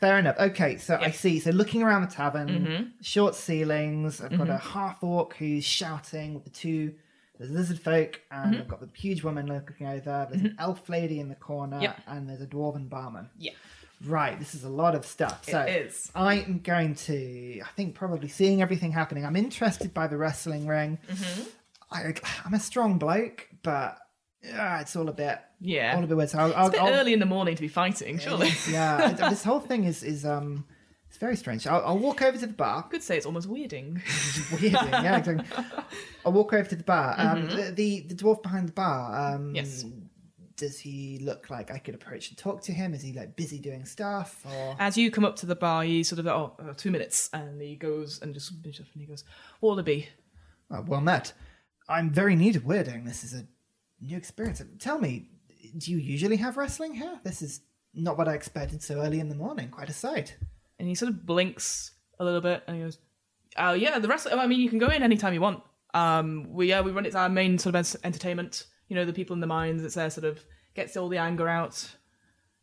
[0.00, 0.36] Fair enough.
[0.38, 1.38] Okay, so I see.
[1.40, 2.82] So looking around the tavern, Mm-hmm.
[3.02, 4.20] short ceilings.
[4.20, 6.94] I've got a half orc who's shouting with the two
[7.38, 8.62] the lizard folk, and Mm-hmm.
[8.62, 10.26] I've got the huge woman looking over.
[10.30, 12.00] There's an elf lady in the corner, Yep.
[12.06, 13.28] and there's a dwarven barman.
[13.38, 13.52] Yeah.
[14.04, 15.48] Right, this is a lot of stuff.
[15.48, 16.10] It So is.
[16.14, 19.24] I am going to, I think, probably seeing everything happening.
[19.24, 20.98] I'm interested by the wrestling ring.
[21.10, 21.42] Mm-hmm.
[21.90, 23.98] I, I'm a strong bloke, but
[24.42, 25.96] yeah, it's all a bit, Yeah.
[25.96, 26.30] all a bit weird.
[26.30, 28.50] So I'll, I'll, It's a bit I'll- early in the morning to be fighting, surely.
[28.70, 30.64] yeah, this whole thing is is um,
[31.18, 31.66] it's very strange.
[31.66, 32.84] I'll, I'll walk over to the bar.
[32.84, 34.00] Could say it's almost weirding.
[34.52, 35.44] Weirding, yeah, exactly.
[36.24, 37.16] I'll walk over to the bar.
[37.18, 39.34] Um, the, the the dwarf behind the bar.
[39.34, 39.56] Um, Mm-hmm.
[39.56, 39.84] Yes.
[40.56, 42.94] Does he look like I could approach and talk to him?
[42.94, 44.76] Is he like busy doing stuff or?
[44.78, 47.30] As you come up to the bar, he sort of, oh, uh, two minutes.
[47.32, 49.24] And he goes and just finishes up and he goes,
[49.60, 50.08] Wallaby.
[50.70, 51.32] Oh, well met.
[51.88, 53.04] I'm very new to weirding.
[53.06, 53.44] This is a
[54.00, 54.62] new experience.
[54.78, 55.28] Tell me,
[55.76, 57.18] do you usually have wrestling here?
[57.24, 57.60] This is
[57.94, 59.68] not what I expected so early in the morning.
[59.70, 60.36] Quite a sight.
[60.78, 62.98] And he sort of blinks a little bit and he goes,
[63.56, 65.62] oh, yeah, the rest, Of, I mean, you can go in anytime you want.
[65.94, 68.66] Um, we, yeah, we run, it's our main sort of entertainment.
[68.88, 71.48] You know, the people in the mines, it's there sort of gets all the anger
[71.48, 71.96] out.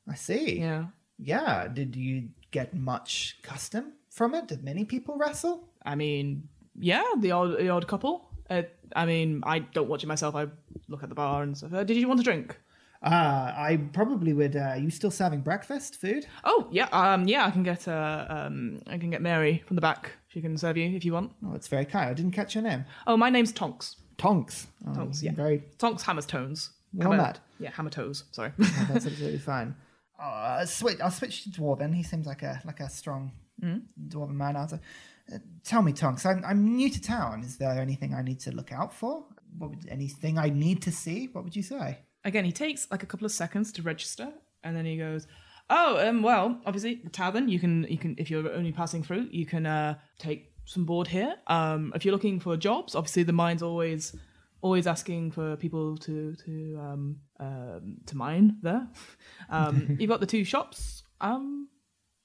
[0.08, 0.60] I see.
[0.60, 0.86] Yeah.
[1.18, 1.68] Yeah.
[1.68, 4.48] Did you get much custom from it?
[4.48, 5.68] Did many people wrestle?
[5.86, 6.48] I mean,
[6.80, 8.30] yeah, the odd the odd couple.
[8.50, 8.64] Uh,
[8.96, 10.36] I mean, I don't watch it myself.
[10.36, 10.48] I
[10.88, 11.74] look at the bar and stuff.
[11.74, 12.58] Uh, did you want a drink?
[13.04, 14.56] Uh, I probably would.
[14.56, 16.26] Uh, are you still serving breakfast food?
[16.44, 19.82] Oh yeah, um, yeah, I can get uh, um, I can get Mary from the
[19.82, 20.12] back.
[20.28, 21.32] She can serve you if you want.
[21.46, 22.10] Oh, that's very kind.
[22.10, 22.86] I didn't catch your name.
[23.08, 23.98] Oh, my name's Tonks.
[24.18, 24.68] Tonks.
[24.88, 25.34] Oh, Tonks, yeah.
[25.34, 25.64] Very.
[25.78, 26.72] Tonks Hammers Tones.
[26.94, 27.34] Well Hammer-.
[27.60, 28.24] Yeah, Hammer Toes.
[28.32, 28.52] Sorry.
[28.60, 29.76] oh, that's absolutely fine.
[30.20, 31.00] Uh, switch.
[31.02, 31.94] I'll switch to dwarven.
[31.94, 33.32] He seems like a like a strong
[33.62, 34.56] dwarven man.
[34.56, 36.26] I'll, uh, tell me, Tonks.
[36.26, 37.44] I'm I'm new to town.
[37.44, 39.26] Is there anything I need to look out for?
[39.58, 41.30] What would anything I need to see?
[41.32, 42.00] What would you say?
[42.26, 44.30] Again, he takes like a couple of seconds to register,
[44.64, 45.28] and then he goes,
[45.70, 47.48] "Oh, um, well, obviously the tavern.
[47.48, 51.08] You can, you can, if you're only passing through, you can uh, take some board
[51.08, 51.36] here.
[51.48, 54.16] Um, if you're looking for jobs, obviously the mine's always,
[54.62, 58.88] always asking for people to to um, um to mine there.
[59.50, 61.04] Um, you've got the two shops.
[61.22, 61.70] Um,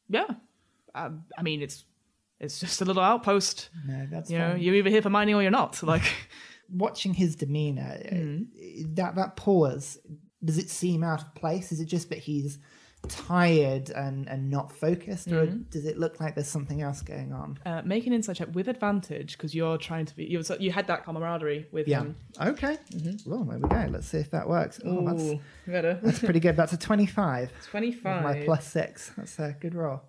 [0.09, 0.27] yeah,
[0.95, 1.85] um, I mean it's
[2.41, 3.69] it's just a little outpost.
[3.87, 4.63] No, that's You know, fine.
[4.63, 5.83] you're either here for mining or you're not.
[5.83, 6.03] Like,
[6.72, 8.42] Watching his demeanor, Hmm.
[8.94, 9.98] that that pause.
[10.44, 11.72] Does it seem out of place?
[11.72, 12.59] Is it just that he's
[13.09, 15.62] tired and, and not focused, or Mm-hmm.
[15.70, 17.59] does it look like there's something else going on?
[17.64, 20.24] Uh, make an insight check with advantage because you're trying to be.
[20.24, 22.16] You, so you had that camaraderie with him.
[22.38, 22.44] Yeah.
[22.44, 22.52] him.
[22.54, 22.78] Okay.
[23.26, 23.87] Well, there we go.
[23.90, 24.80] Let's see if that works.
[24.85, 25.98] Oh, that's, better.
[26.02, 26.56] that's pretty good.
[26.56, 27.50] That's a 25.
[27.56, 28.22] with Twenty-five.
[28.22, 29.12] My plus six.
[29.16, 30.02] That's a good roll.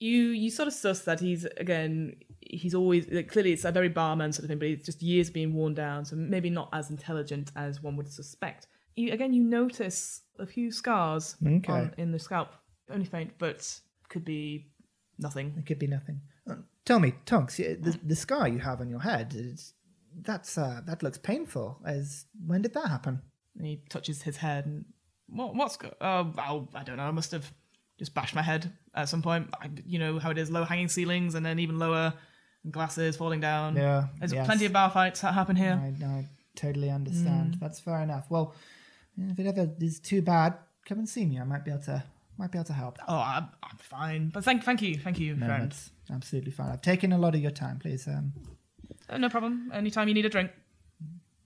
[0.00, 2.16] you you sort of suss that he's again
[2.52, 5.30] he's always like, clearly it's a very barman sort of thing but he's just years
[5.30, 9.42] being worn down so maybe not as intelligent as one would suspect you again you
[9.42, 11.72] notice a few scars Okay.
[11.72, 12.50] on, in the scalp
[12.90, 14.68] only faint but could be
[15.18, 16.20] nothing It could be nothing.
[16.48, 19.34] Uh, tell me, Tonks, the, the scar you have on your head,
[20.20, 21.80] that's uh, that looks painful.
[21.86, 23.22] As when did that happen?
[23.56, 24.84] and he touches his head and
[25.28, 27.50] what what's go- oh I'll, I don't know I must have
[27.98, 30.88] just bashed my head at some point I, you know how it is low hanging
[30.88, 32.14] ceilings and then even lower
[32.70, 34.46] glasses falling down Yeah, there's yes.
[34.46, 37.56] plenty of bar fights that happen here I, I totally understand.
[37.60, 38.26] That's fair enough.
[38.30, 38.54] Well,
[39.18, 40.54] if it ever is too bad,
[40.86, 41.40] come and see me.
[41.40, 42.04] I might be able to
[42.38, 42.98] might be able to help.
[43.08, 44.30] Oh, I'm, I'm fine.
[44.30, 45.74] But thank, thank you, thank you, No, friend.
[46.10, 46.70] absolutely fine.
[46.70, 47.78] I've taken a lot of your time.
[47.78, 48.32] Please, um,
[49.08, 49.70] Uh, no problem.
[49.74, 50.50] Anytime you need a drink.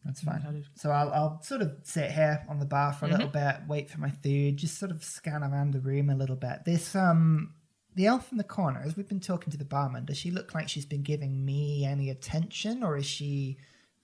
[0.05, 0.65] that's fine.
[0.77, 3.17] So I'll I'll sort of sit here on the bar for a Mm-hmm.
[3.19, 6.37] little bit, wait for my food, just sort of scan around the room a little
[6.37, 6.65] bit.
[6.65, 7.55] This um.
[7.97, 10.55] The elf in the corner, as we've been talking to the barman, does she look
[10.55, 13.57] like she's been giving me any attention, or is she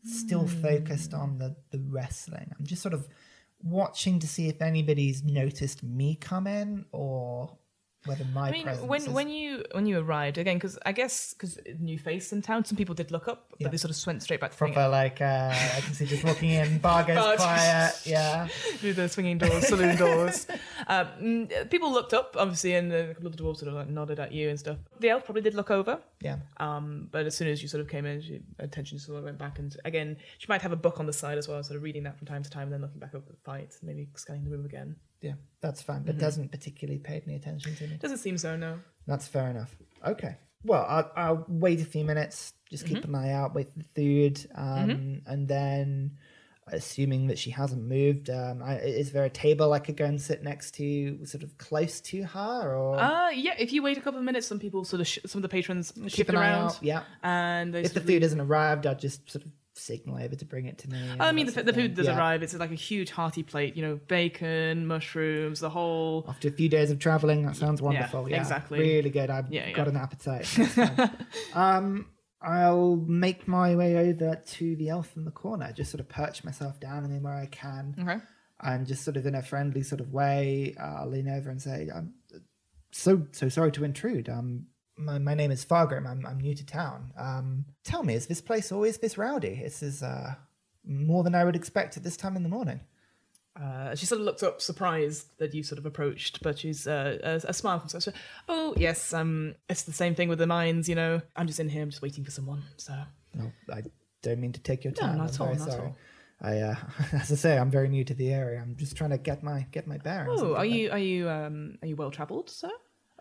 [0.02, 0.62] still Hmm.
[0.62, 2.50] focused on the, the wrestling?
[2.58, 3.06] I'm just sort of
[3.62, 7.58] watching to see if anybody's noticed me come in, or
[8.04, 9.08] whether my I mean, presence when is...
[9.08, 12.76] when you when you arrived again, because I guess because new face in town, some
[12.76, 13.64] people did look up, Yeah.
[13.66, 16.24] but they sort of went straight back to proper like uh, I can see just
[16.24, 18.46] walking in, bar goes Bar- quiet, yeah.
[18.78, 20.46] through the swinging doors, saloon doors.
[20.88, 24.18] Um, people looked up, obviously, and a couple of the dwarves sort of like nodded
[24.18, 24.78] at you and stuff.
[25.00, 26.38] The elf probably did look over, Yeah.
[26.58, 29.38] um, but as soon as you sort of came in, she, attention sort of went
[29.38, 29.58] back.
[29.58, 32.02] And again, she might have a book on the side as well, sort of reading
[32.04, 34.50] that from time to time, and then looking back over the fight, maybe scanning the
[34.50, 34.96] room again.
[35.22, 36.06] Yeah, that's fine, Mm-hmm.
[36.06, 37.96] but doesn't particularly pay any attention to me.
[38.00, 38.78] Doesn't seem so, no.
[39.06, 39.74] That's fair enough.
[40.06, 40.36] Okay.
[40.64, 43.14] Well, I'll, I'll wait a few minutes, just keep Mm-hmm.
[43.14, 46.18] an eye out, wait for the food, um, and then,
[46.68, 50.20] assuming that she hasn't moved, um, I, is there a table I could go and
[50.20, 53.54] sit next to, sort of close to her, or Uh, yeah.
[53.58, 55.48] If you wait a couple of minutes, some people sort of sh- some of the
[55.48, 56.78] patrons keep shift an eye around, out?
[56.82, 57.02] Yeah.
[57.24, 57.82] and they.
[57.82, 59.50] If the food hasn't arrived, I'll just sort of
[59.82, 60.98] signal over to bring it to me.
[61.20, 62.16] I mean, the, the food does Yeah.
[62.18, 62.42] arrive.
[62.42, 63.76] It's like a huge hearty plate.
[63.76, 66.24] You know, bacon, mushrooms, the whole.
[66.28, 68.28] After a few days of traveling, that sounds wonderful.
[68.30, 68.78] Yeah, exactly.
[68.78, 69.30] Really good.
[69.30, 69.72] I've Yeah, yeah.
[69.74, 70.46] got an appetite.
[71.54, 72.06] Um,
[72.40, 76.42] I'll make my way over to the elf in the corner, just sort of perch
[76.44, 78.18] myself down in where I can, Okay.
[78.60, 81.62] and just sort of in a friendly sort of way, uh, I'll lean over and
[81.62, 82.14] say, "I'm
[82.90, 84.28] so so sorry to intrude.
[84.28, 86.06] Um, my, my name is Fargrim.
[86.06, 87.12] I'm I'm new to town.
[87.18, 89.60] Um, tell me, is this place always this rowdy?
[89.62, 90.34] This is uh
[90.84, 92.80] more than I would expect at this time in the morning."
[93.54, 97.18] Uh, she sort of looked up, surprised that you sort of approached, but she's uh,
[97.22, 98.02] a, a smile out.
[98.02, 98.10] She
[98.48, 100.88] Oh yes, um, it's the same thing with the mines.
[100.88, 101.82] You know, I'm just in here.
[101.82, 102.62] I'm just waiting for someone.
[102.78, 102.94] So
[103.34, 103.82] No, I
[104.22, 105.18] don't mean to take your time.
[105.18, 105.86] No, not I'm at all, not at sorry.
[105.88, 105.96] all.
[106.40, 106.74] I, uh,
[107.12, 108.60] as I say, I'm very new to the area.
[108.60, 110.40] I'm just trying to get my get my bearings.
[110.42, 112.70] oh, are you are you um are you well travelled, sir?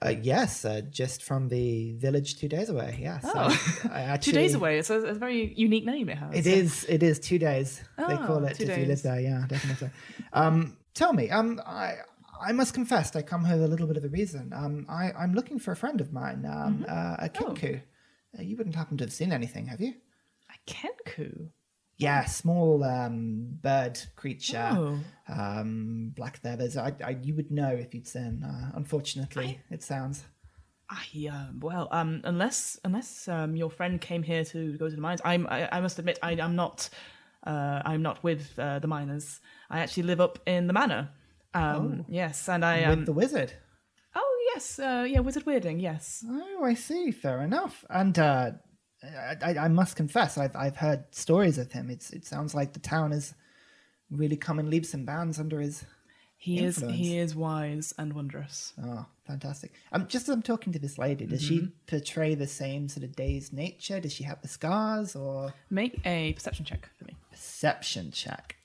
[0.03, 2.97] Uh, yes, uh, just from the village two days away.
[2.99, 3.29] Yes, Oh.
[3.35, 4.79] I, I actually, Two days away.
[4.79, 6.33] It's a, a very unique name it has.
[6.33, 6.85] It is.
[6.89, 7.81] It is two days.
[7.97, 9.19] they Ah, call it if you live there.
[9.19, 9.91] Yeah, definitely.
[10.33, 11.29] um, tell me.
[11.29, 11.95] Um, I.
[12.43, 14.51] I must confess, I come here with a little bit of a reason.
[14.51, 17.29] Um, I, I'm looking for a friend of mine, um, uh, a Oh.
[17.53, 17.79] kenku.
[18.35, 19.93] Uh, you wouldn't happen to have seen anything, have you?
[20.49, 21.49] A kenku.
[22.01, 24.99] Yeah, small um, bird creature, Oh.
[25.29, 26.75] um, black feathers.
[26.77, 28.43] I, I, you would know if you'd seen.
[28.43, 30.23] Uh, unfortunately, it sounds.
[30.89, 35.01] I um, well, um, unless unless um, your friend came here to go to the
[35.01, 36.89] mines, I'm I, I must admit I, I'm not
[37.47, 39.39] uh, I'm not with uh, the miners.
[39.69, 41.09] I actually live up in the manor.
[41.53, 43.53] Um, Yes, and I um, with the wizard.
[44.15, 45.81] oh yes, uh, yeah, Wizard Weirding.
[45.81, 47.11] Yes, Oh, I see.
[47.11, 47.85] Fair enough.
[47.89, 48.51] And uh,
[49.03, 51.89] I, I, I must confess, I've I've heard stories of him.
[51.89, 53.33] It's it sounds like the town has
[54.11, 55.85] really come in leaps and bounds under his.
[56.37, 56.93] he Influence.
[56.93, 58.73] is he is wise and wondrous.
[58.83, 59.73] Oh, fantastic!
[59.91, 61.67] Um, just as I'm talking to this lady, does she Mm-hmm.
[61.87, 63.99] portray the same sort of day's nature?
[63.99, 65.53] Does she have the scars or?
[65.69, 67.15] Make a perception check for me.
[67.31, 68.55] perception check.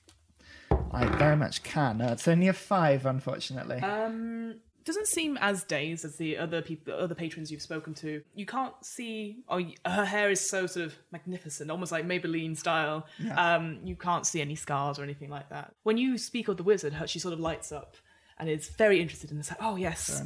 [0.91, 2.01] I very much can.
[2.01, 3.77] Uh, it's only a five, unfortunately.
[3.81, 4.55] Um,
[4.87, 8.23] doesn't seem as dazed as the other people, the other patrons you've spoken to.
[8.33, 9.43] You can't see.
[9.49, 13.05] Oh, her hair is so sort of magnificent, almost like Maybelline style.
[13.35, 15.73] Um, you can't see any scars or anything like that.
[15.83, 17.95] When you speak of the wizard, her, she sort of lights up
[18.39, 19.51] and is very interested in this.
[19.59, 20.23] Oh yes,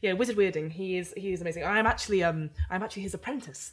[0.00, 0.70] yeah, Wizard Weirding.
[0.70, 1.64] He is he is amazing.
[1.64, 3.72] I'm actually um I'm actually his apprentice.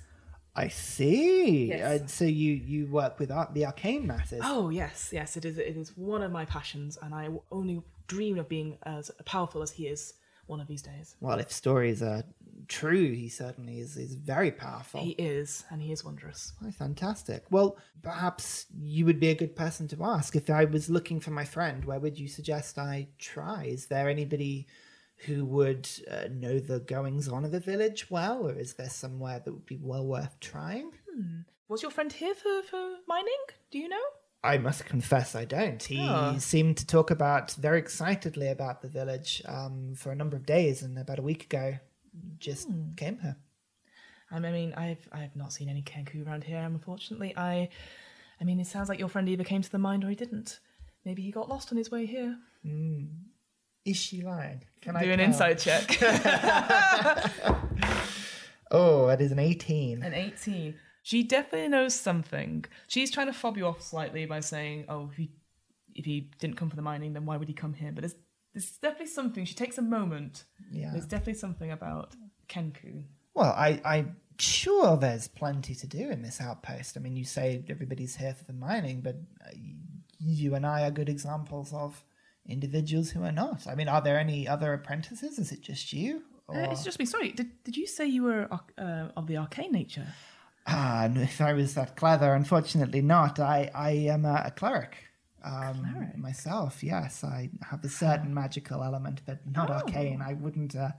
[0.55, 1.67] I see.
[1.67, 2.01] Yes.
[2.01, 4.41] Uh, so you you work with the arcane matters.
[4.43, 5.57] Oh yes, yes, it is.
[5.57, 9.71] It is one of my passions, and I only dream of being as powerful as
[9.71, 10.13] he is
[10.47, 11.15] one of these days.
[11.19, 12.23] Well, if stories are
[12.67, 15.01] true, he certainly is, is very powerful.
[15.01, 16.53] He is, and he is wondrous.
[16.65, 17.43] Oh, fantastic.
[17.49, 20.35] Well, perhaps you would be a good person to ask.
[20.35, 23.65] If I was looking for my friend, where would you suggest I try?
[23.65, 24.67] Is there anybody
[25.25, 29.39] who would uh, know the goings on of the village well, or is there somewhere
[29.39, 30.91] that would be well worth trying?
[31.67, 33.33] Was your friend here for, for mining?
[33.69, 34.01] Do you know?
[34.43, 35.81] I must confess I don't.
[35.83, 36.37] He Oh.
[36.39, 40.81] seemed to talk about very excitedly about the village um, for a number of days,
[40.81, 41.77] and about a week ago,
[42.39, 42.93] just hmm.
[42.95, 43.37] came here.
[44.31, 46.59] Um, I mean, I've I've not seen any Kenku around here.
[46.59, 47.69] Unfortunately, I,
[48.39, 50.59] I mean, it sounds like your friend either came to the mine or he didn't.
[51.05, 52.37] Maybe he got lost on his way here.
[52.63, 53.05] Hmm.
[53.85, 54.63] Is she lying?
[54.81, 55.27] Can I Do an tell?
[55.27, 55.97] inside check.
[58.73, 60.01] Oh, that is an eighteen.
[60.01, 60.73] An 18.
[61.01, 62.65] She definitely knows something.
[62.87, 65.31] She's trying to fob you off slightly by saying, "Oh, if he
[65.95, 68.15] if he didn't come for the mining, then why would he come here?" But there's
[68.53, 69.45] there's definitely something.
[69.45, 70.43] She takes a moment.
[70.71, 70.91] Yeah.
[70.91, 72.15] There's definitely something about
[72.49, 73.03] Kenku.
[73.33, 76.97] Well, I, I'm sure there's plenty to do in this outpost.
[76.97, 79.51] I mean, you say everybody's here for the mining, but uh,
[80.19, 82.03] you and I are good examples of
[82.47, 83.67] individuals who are not.
[83.67, 85.39] I mean, are there any other apprentices?
[85.39, 86.23] Is it just you?
[86.47, 86.57] Or...
[86.57, 87.05] Uh, it's just me.
[87.05, 90.07] Sorry, did, did you say you were uh, of the arcane nature?
[90.67, 93.39] Ah, no, if I was that clever, unfortunately not.
[93.39, 94.95] I, I am a, a cleric.
[95.43, 96.17] Um, Cleric?
[96.17, 97.23] Myself, yes.
[97.23, 99.73] I have a certain magical element, but not Oh.
[99.73, 100.21] arcane.
[100.21, 100.75] I wouldn't.
[100.75, 100.91] Uh,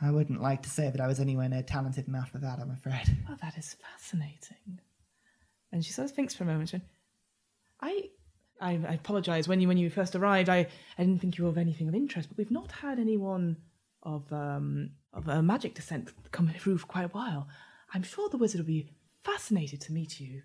[0.00, 2.58] I wouldn't like to say that I was anywhere near talented enough for that.
[2.58, 3.16] I'm afraid.
[3.30, 4.80] Oh, that is fascinating.
[5.70, 6.70] And she sort of thinks for a moment.
[6.70, 6.80] She,
[7.80, 8.08] I,
[8.60, 9.46] I, I apologize.
[9.48, 10.66] When you when you first arrived, I,
[10.98, 12.28] I didn't think you were of anything of interest.
[12.30, 13.58] But we've not had anyone
[14.02, 17.48] of um of a magic descent come through for quite a while.
[17.94, 18.88] I'm sure the wizard will be
[19.24, 20.42] fascinated to meet you.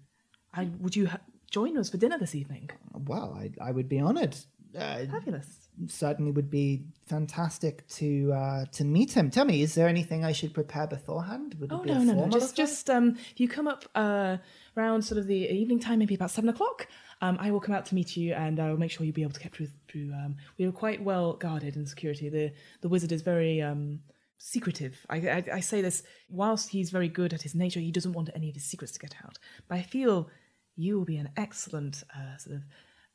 [0.54, 1.20] I, would you ha-
[1.52, 2.70] join us for dinner this evening?
[2.94, 4.36] Well, I, I would be honoured.
[4.78, 5.70] Uh, Fabulous.
[5.88, 9.32] certainly would be fantastic to uh, to meet him.
[9.32, 11.56] Tell me, is there anything I should prepare beforehand?
[11.60, 12.30] Would Oh it be no a no no!
[12.30, 12.66] Just affair?
[12.66, 14.38] just um, if you come up uh
[14.76, 16.88] around sort of the evening time, maybe about seven o'clock,
[17.22, 19.24] um, I will come out to meet you, and I will make sure you'll be
[19.24, 19.70] able to get through.
[19.88, 22.28] Through um, we are quite well guarded in security.
[22.30, 24.02] The the wizard is very um
[24.38, 25.06] secretive.
[25.10, 28.30] I, I I say this whilst he's very good at his nature, he doesn't want
[28.36, 29.38] any of his secrets to get out.
[29.68, 30.30] But I feel
[30.76, 32.64] you will be an excellent uh, sort of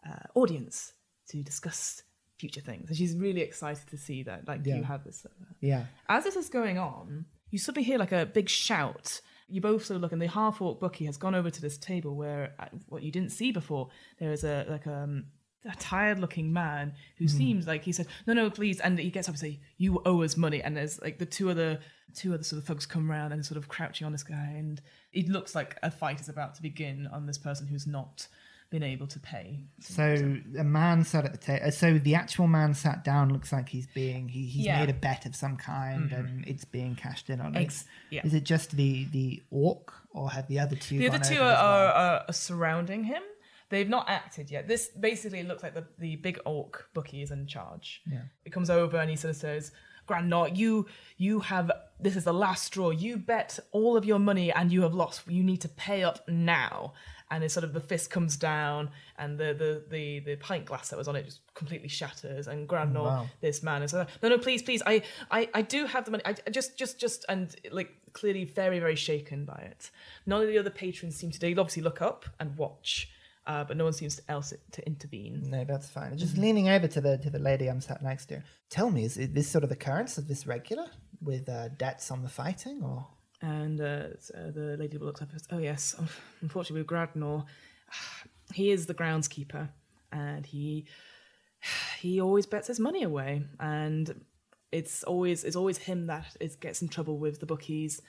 [0.08, 0.92] uh, audience
[1.28, 2.02] to discuss
[2.38, 4.48] future things, and she's really excited to see that.
[4.48, 4.76] Like Yeah.
[4.76, 5.24] you have this.
[5.24, 5.84] Uh, yeah.
[6.08, 9.20] as this is going on, you suddenly hear like a big shout.
[9.48, 11.76] You both sort of look, and the half orc Bucky has gone over to this
[11.78, 13.88] table where uh, what you didn't see before.
[14.18, 15.41] There is a like um, a
[15.78, 17.30] tired looking man who hmm.
[17.30, 20.22] seems like he said, "No, no, please," and he gets up and say, "You owe
[20.22, 21.78] us money." And there's like the two other
[22.14, 24.80] two other sort of thugs come around and sort of crouching on this guy, and
[25.12, 28.26] it looks like a fight is about to begin on this person who's not
[28.72, 29.60] been able to pay.
[29.80, 31.70] So a man sat at the table.
[31.70, 33.30] So the actual man sat down.
[33.32, 34.80] Looks like he's being he, he's Yeah.
[34.80, 36.14] made a bet of some kind, mm-hmm.
[36.14, 37.54] and it's being cashed in on.
[37.54, 38.26] Ex- Is- yeah.
[38.26, 40.98] Is it just the the orc, or have the other two?
[40.98, 41.64] The other two are, well?
[41.64, 43.22] are, are surrounding him.
[43.72, 44.68] They've not acted yet.
[44.68, 48.02] This basically looks like the, the big orc Bucky is in charge.
[48.10, 48.22] Yeah.
[48.44, 49.72] He comes over and he sort of says,
[50.06, 52.90] Grand Knot, you you have this is the last straw.
[52.90, 55.22] You bet all of your money and you have lost.
[55.28, 56.92] You need to pay up now.
[57.30, 60.90] And it's sort of the fist comes down and the the, the, the pint glass
[60.90, 63.26] that was on it just completely shatters and Grand Knot, Wow.
[63.40, 66.24] this man is uh, no no please please I, I I do have the money
[66.26, 69.90] I I just just just and like clearly very very shaken by it
[70.26, 73.08] none of the other patrons seem to they obviously look up and watch
[73.46, 76.16] uh, but no one seems else to intervene No, that's fine.
[76.16, 76.42] Just Mm-hmm.
[76.42, 78.42] leaning over to the to the lady I'm sat next to.
[78.70, 80.18] Tell me, is it this sort of the occurrence?
[80.18, 80.86] Is this regular
[81.20, 83.06] with uh, debts on the fighting, or
[83.40, 83.84] and uh,
[84.36, 85.96] uh, the lady looks up and says oh yes
[86.40, 87.44] unfortunately with Gradnor
[88.54, 89.68] he is the groundskeeper
[90.12, 90.86] and he
[92.00, 94.24] he always bets his money away and
[94.70, 98.00] it's always it's always him that is gets in trouble with the bookies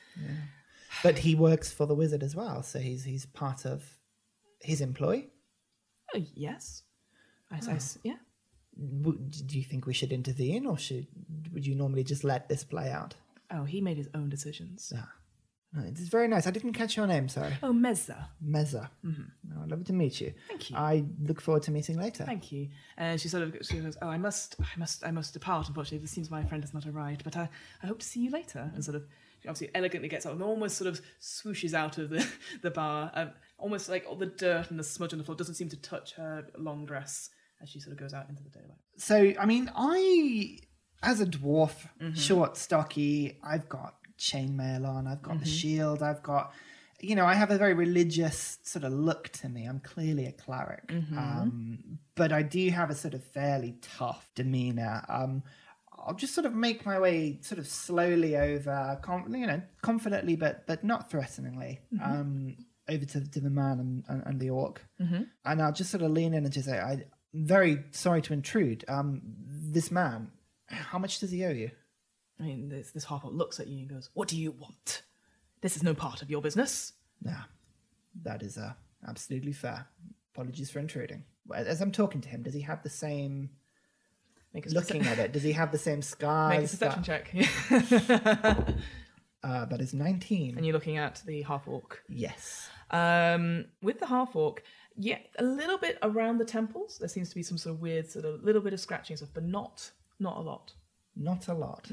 [1.01, 3.97] but he works for the wizard as well, so he's he's part of
[4.63, 5.27] his employ.
[6.15, 6.83] Oh, yes.
[7.51, 8.15] I, I s- yeah.
[9.03, 11.07] W- Do you think we should intervene, or should
[11.53, 13.13] would you normally just let this play out?
[13.51, 14.91] Oh, he made his own decisions.
[14.93, 15.03] Yeah.
[15.73, 16.47] no, it's very nice.
[16.47, 17.29] I didn't catch your name.
[17.29, 18.25] Sorry, Oh, Mezza.
[18.43, 18.89] Meza.
[19.05, 19.61] Mm-hmm.
[19.63, 20.33] I'd love to meet you.
[20.47, 20.77] Thank you.
[20.77, 22.23] I look forward to meeting later.
[22.25, 22.69] Thank you.
[22.97, 25.67] And she sort of she goes, "Oh, I must, I must, I must depart.
[25.67, 27.49] Unfortunately, it seems my friend has not arrived, but I,
[27.83, 29.03] I hope to see you later." And sort of,
[29.47, 32.25] obviously elegantly gets up and almost sort of swooshes out of the
[32.61, 35.55] the bar, um, almost like all the dirt and the smudge on the floor doesn't
[35.55, 37.29] seem to touch her long dress
[37.61, 38.77] as she sort of goes out into the daylight.
[38.97, 40.57] So, I mean, I,
[41.01, 42.13] as a dwarf, Mm-hmm.
[42.15, 45.53] short, stocky, I've got chainmail on, I've got the Mm-hmm.
[45.53, 46.53] shield, I've got,
[46.99, 49.65] you know, I have a very religious sort of look to me.
[49.65, 51.17] I'm clearly a cleric, Mm-hmm.
[51.17, 55.03] um, but I do have a sort of fairly tough demeanor.
[55.09, 55.43] Um,
[56.05, 58.99] I'll just sort of make my way sort of slowly over,
[59.29, 62.57] you know, confidently but but not threateningly, um,
[62.89, 65.23] over to, to the man and, and, and the orc, mm-hmm.
[65.45, 68.83] and I'll just sort of lean in and just say, "I'm very sorry to intrude.
[68.87, 70.31] Um, this man,
[70.67, 71.71] how much does he owe you?"
[72.39, 75.03] I mean, this, this orc looks at you and goes, What do you want?
[75.61, 76.93] This is no part of your business.
[77.25, 77.43] Yeah,
[78.23, 78.73] that is uh,
[79.07, 79.87] absolutely fair.
[80.33, 81.23] Apologies for intruding.
[81.53, 83.49] As I'm talking to him, does he have the same?
[84.53, 86.49] Make Looking at it, does he have the same scars?
[86.49, 88.75] make a perception that, check.
[89.43, 90.57] uh, that is 19.
[90.57, 92.03] and you're looking at the half orc.
[92.07, 92.69] yes.
[92.91, 94.61] Um, with the half orc,
[94.95, 96.99] yeah, a little bit around the temples.
[96.99, 99.29] There seems to be some sort of weird, sort of little bit of scratching stuff,
[99.33, 99.89] but not
[100.19, 100.73] not a lot.
[101.15, 101.89] Not a lot.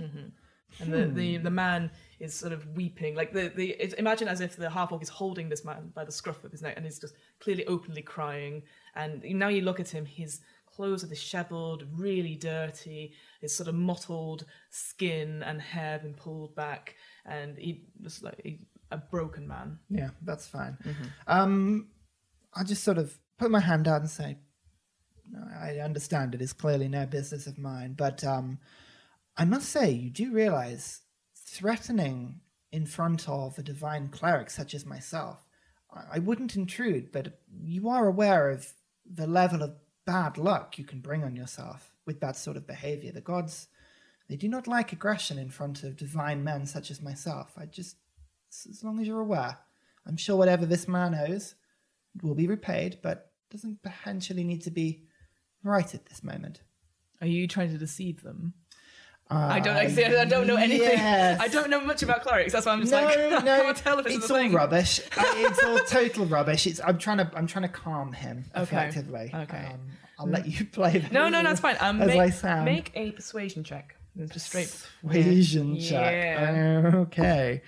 [0.78, 1.90] And the, the, the man
[2.20, 3.14] is sort of weeping.
[3.16, 6.04] Like the, the it's, imagine as if the half orc is holding this man by
[6.04, 8.62] the scruff of his neck and is just clearly openly crying.
[8.94, 10.40] And now you look at him, his
[10.80, 13.12] clothes are disheveled, really dirty,
[13.42, 18.60] his sort of mottled skin and hair been pulled back, and he was like he,
[18.90, 19.78] a broken man.
[19.90, 20.78] Yeah, that's fine.
[21.26, 21.88] Um,
[22.54, 24.38] I just sort of put my hand out and say,
[25.30, 28.58] "No, I understand it is clearly no business of mine, but um,
[29.36, 31.02] I must say, you do realize
[31.36, 32.40] threatening
[32.72, 35.44] in front of a divine cleric such as myself,
[35.94, 38.72] I, I wouldn't intrude, but you are aware of
[39.04, 39.74] the level of
[40.10, 43.12] bad luck you can bring on yourself with that sort of behavior.
[43.12, 43.68] The gods,
[44.28, 47.52] they do not like aggression in front of divine men such as myself.
[47.56, 47.94] I just,
[48.68, 49.56] as long as you're aware,
[50.04, 51.54] I'm sure whatever this man owes
[52.24, 55.04] will be repaid, but doesn't potentially need to be
[55.62, 56.62] right at this moment.
[57.20, 58.54] Are you trying to deceive them?
[59.30, 59.76] Uh, I don't.
[59.76, 60.88] I, I don't know anything.
[60.88, 61.40] yes.
[61.40, 62.52] I don't know much about clerics.
[62.52, 64.52] That's why I'm just no, like, I no, can't tell if it's, it's all thing.
[64.52, 65.00] rubbish.
[65.16, 66.66] Uh, it's all total rubbish.
[66.66, 69.30] It's I'm trying to I'm trying to calm him Okay, effectively.
[69.32, 69.68] okay.
[69.72, 69.80] Um,
[70.18, 70.98] I'll let you play.
[70.98, 71.76] That No, no, that's fine.
[71.80, 72.64] Um, As make, I sound.
[72.64, 73.94] make a persuasion check.
[74.32, 74.74] Just straight.
[75.06, 75.90] Persuasion Yeah.
[76.82, 76.94] check.
[76.94, 77.62] Okay.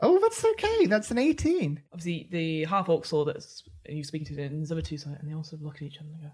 [0.00, 0.86] Oh, that's okay.
[0.86, 1.82] That's an 18.
[1.92, 3.44] Obviously, the half orc saw that
[3.88, 5.98] you speaking to and his other two saw it, and they also look at each
[5.98, 6.28] other and go,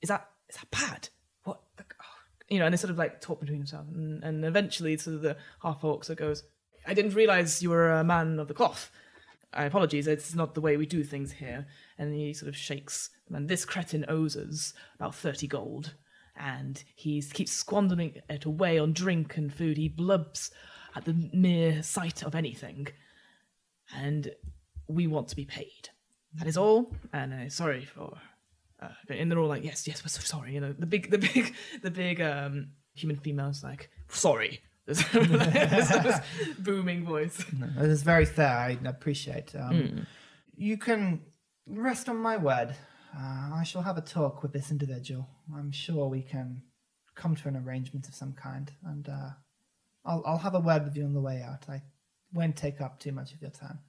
[0.00, 1.08] "Is that is that bad?
[1.42, 1.60] What?"
[2.48, 4.96] The- oh," You know, and they sort of like talk between themselves, and, and eventually,
[4.96, 6.44] sort of the half orc of goes,
[6.86, 8.90] "I didn't realize you were a man of the cloth.
[9.52, 10.06] I apologize.
[10.06, 11.66] It's not the way we do things here."
[11.98, 15.94] And he sort of shakes, and this cretin owes us about thirty gold.
[16.40, 19.76] And he keeps squandering it away on drink and food.
[19.76, 20.52] He blubs
[20.94, 22.88] at the mere sight of anything
[23.94, 24.30] and
[24.86, 25.90] we want to be paid.
[26.34, 26.94] That is all.
[27.12, 28.20] and I'm sorry for.
[28.80, 30.54] Uh, and they're all like, yes, yes, we're so sorry.
[30.54, 34.60] You know, the big, the big, the big um, human female's like, sorry.
[34.86, 35.04] This
[36.60, 37.44] booming voice.
[37.76, 38.56] It's very fair.
[38.56, 39.54] I appreciate.
[39.54, 40.00] Um, Hmm.
[40.56, 41.20] You can
[41.66, 42.74] rest on my word.
[43.14, 45.28] Uh, I shall have a talk with this individual.
[45.54, 46.62] I'm sure we can
[47.14, 49.30] come to an arrangement of some kind, and uh,
[50.06, 51.68] I'll I'll have a word with you on the way out.
[51.68, 51.82] I
[52.32, 53.80] won't take up too much of your time.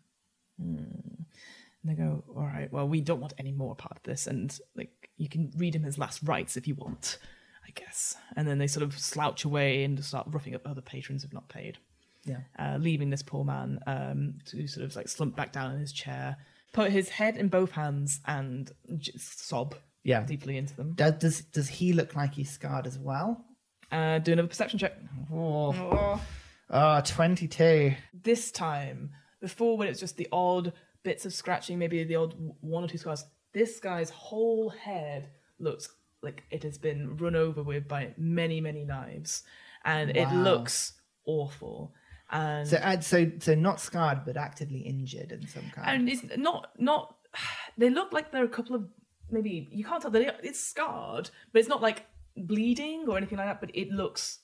[1.84, 4.58] And they go, all right, well, we don't want any more part of this, and
[4.76, 7.18] like you can read him his last rites if you want,
[7.66, 8.16] I guess.
[8.36, 11.48] And then they sort of slouch away and start roughing up other patrons who've not
[11.50, 11.78] paid.
[12.26, 12.40] Yeah.
[12.60, 15.94] uh, leaving this poor man um, to sort of like slump back down in his
[15.94, 16.36] chair,
[16.74, 19.74] put his head in both hands, and just sob
[20.04, 20.26] Yeah.
[20.26, 20.94] deeply into them.
[20.96, 23.46] Does does, does he look like he's scarred as well?
[23.90, 24.98] Uh, do another perception check.
[25.34, 26.22] Oh,
[26.70, 27.94] oh 22.
[28.14, 29.12] This time,
[29.42, 30.74] before when it's just the odd
[31.04, 35.30] bits of scratching, maybe the odd one or two scars, this guy's whole head
[35.60, 35.90] looks
[36.22, 39.44] like it has been run over with by many, many knives,
[39.86, 40.94] and it looks
[41.26, 41.94] awful.
[42.32, 45.88] And So, uh, so, so not scarred, but actively injured in some kind.
[45.90, 47.16] and it's not not
[47.78, 48.84] they look like they're a couple of
[49.32, 53.48] maybe you can't tell that it's scarred but it's not like bleeding or anything like
[53.48, 54.40] that but it looks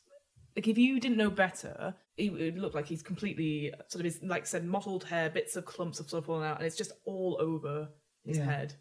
[0.56, 4.20] like if you didn't know better it would look like he's completely sort of his
[4.24, 6.78] like I said mottled hair bits of clumps of sort of fallen out and it's
[6.78, 7.90] just all over
[8.26, 8.46] his Yeah.
[8.46, 8.74] head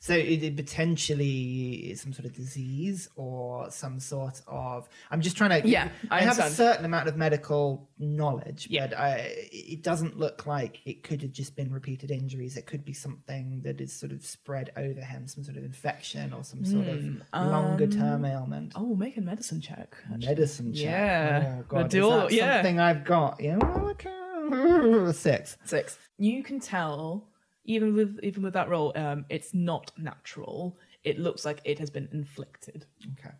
[0.00, 4.88] So it, it potentially is some sort of disease or some sort of.
[5.10, 5.68] I'm just trying to.
[5.68, 8.88] Yeah, I have a certain amount of medical knowledge, Yeah.
[8.88, 12.56] but I, it doesn't look like it could have just been repeated injuries.
[12.56, 16.32] It could be something that is sort of spread over him, some sort of infection
[16.32, 18.72] or some sort of hmm, longer um, term ailment.
[18.76, 20.26] oh make a medicine check actually.
[20.26, 20.82] Medicine check.
[20.84, 21.56] Yeah.
[21.60, 21.90] Oh, God.
[21.90, 22.56] Do is all- that yeah.
[22.56, 23.40] something I've got?
[23.40, 23.56] Yeah.
[23.56, 24.10] well, Okay.
[25.12, 25.56] Six.
[25.64, 27.28] six you can tell
[27.64, 31.90] even with even with that role, um it's not natural it looks like it has
[31.90, 32.86] been inflicted
[33.18, 33.34] Okay.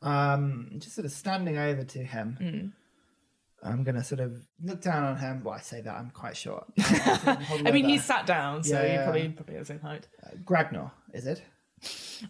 [0.00, 2.36] Um, just sort of standing over to him.
[2.40, 3.68] Hmm.
[3.68, 5.42] I'm gonna sort of look down on him.
[5.42, 6.66] Well, I say that I'm quite short.
[6.78, 10.06] I mean, he's sat down, so Yeah, you're probably probably at the same height.
[10.24, 11.42] uh, Gragnor, is it?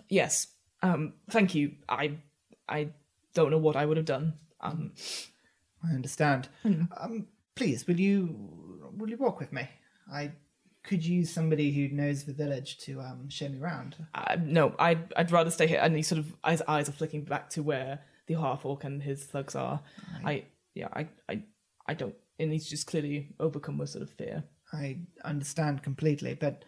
[0.08, 0.46] Yes.
[0.82, 1.12] Um.
[1.30, 1.72] Thank you.
[1.88, 2.12] I
[2.66, 2.88] I
[3.34, 4.32] don't know what I would have done.
[4.62, 4.92] Um,
[5.86, 6.48] I understand.
[6.62, 6.84] Hmm.
[6.98, 8.34] Um, please, will you
[8.96, 9.68] will you walk with me?
[10.10, 10.32] I
[10.88, 13.96] could use somebody who knows the village to um, show me around.
[14.14, 15.80] uh, no, I'd I'd rather stay here.
[15.82, 19.02] And he sort of his eyes are flicking back to where the half orc and
[19.02, 19.80] his thugs are.
[20.24, 21.42] I yeah, I I
[21.86, 22.14] I don't.
[22.38, 24.44] And he's just clearly overcome with sort of fear.
[24.72, 26.64] I understand completely, but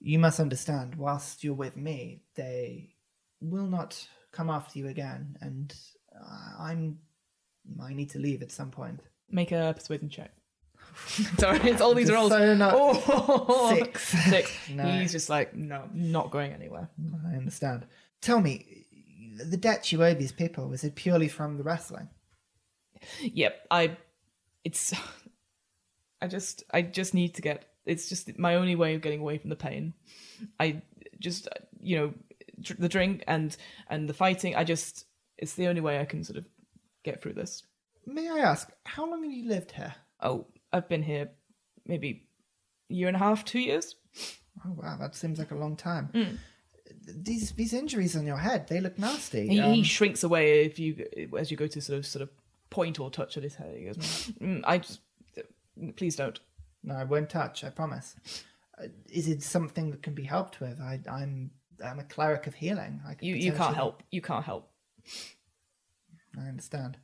[0.00, 0.94] you must understand.
[0.94, 2.94] Whilst you're with me, they
[3.40, 5.74] will not come after you again, and
[6.18, 6.98] uh, I'm
[7.82, 9.00] I need to leave at some point.
[9.28, 10.32] Make a persuasion check.
[11.38, 12.32] Sorry, it's all these Just rolls.
[12.32, 14.08] oh, Six.
[14.30, 14.56] Six.
[14.70, 14.84] No.
[14.84, 16.88] He's just like, no, not going anywhere.
[17.26, 17.86] I understand.
[18.20, 18.86] Tell me,
[19.44, 22.08] the debt you owe these people was it purely from the wrestling?
[23.20, 23.96] Yep, I.
[24.64, 24.92] It's.
[26.22, 27.64] I just, I just need to get.
[27.86, 29.94] It's just my only way of getting away from the pain.
[30.58, 30.82] I
[31.18, 31.48] just,
[31.80, 32.14] you know,
[32.78, 33.56] the drink and
[33.88, 34.54] and the fighting.
[34.54, 35.06] I just,
[35.38, 36.44] it's the only way I can sort of
[37.02, 37.62] get through this.
[38.06, 39.94] May I ask, how long have you lived here?
[40.20, 41.30] Oh, I've been here
[41.86, 42.24] maybe
[42.90, 43.96] a year and a half, two years.
[44.64, 46.38] Oh wow, that seems like a long time.
[47.06, 49.48] These these injuries on your head, they look nasty.
[49.48, 51.06] He, Um, he shrinks away if you
[51.38, 52.30] as you go to sort of sort of
[52.68, 53.76] point or touch at his head.
[53.76, 53.96] He goes,
[54.40, 55.00] mm, "I just
[55.96, 56.38] please don't."
[56.82, 57.62] no, I won't touch.
[57.64, 58.16] I promise.
[58.78, 60.80] Uh, is it something that can be helped with?
[60.80, 61.50] I, I'm
[61.84, 63.00] I'm a cleric of healing.
[63.06, 64.02] I You you can't help.
[64.10, 64.70] You can't help.
[66.38, 66.98] I understand.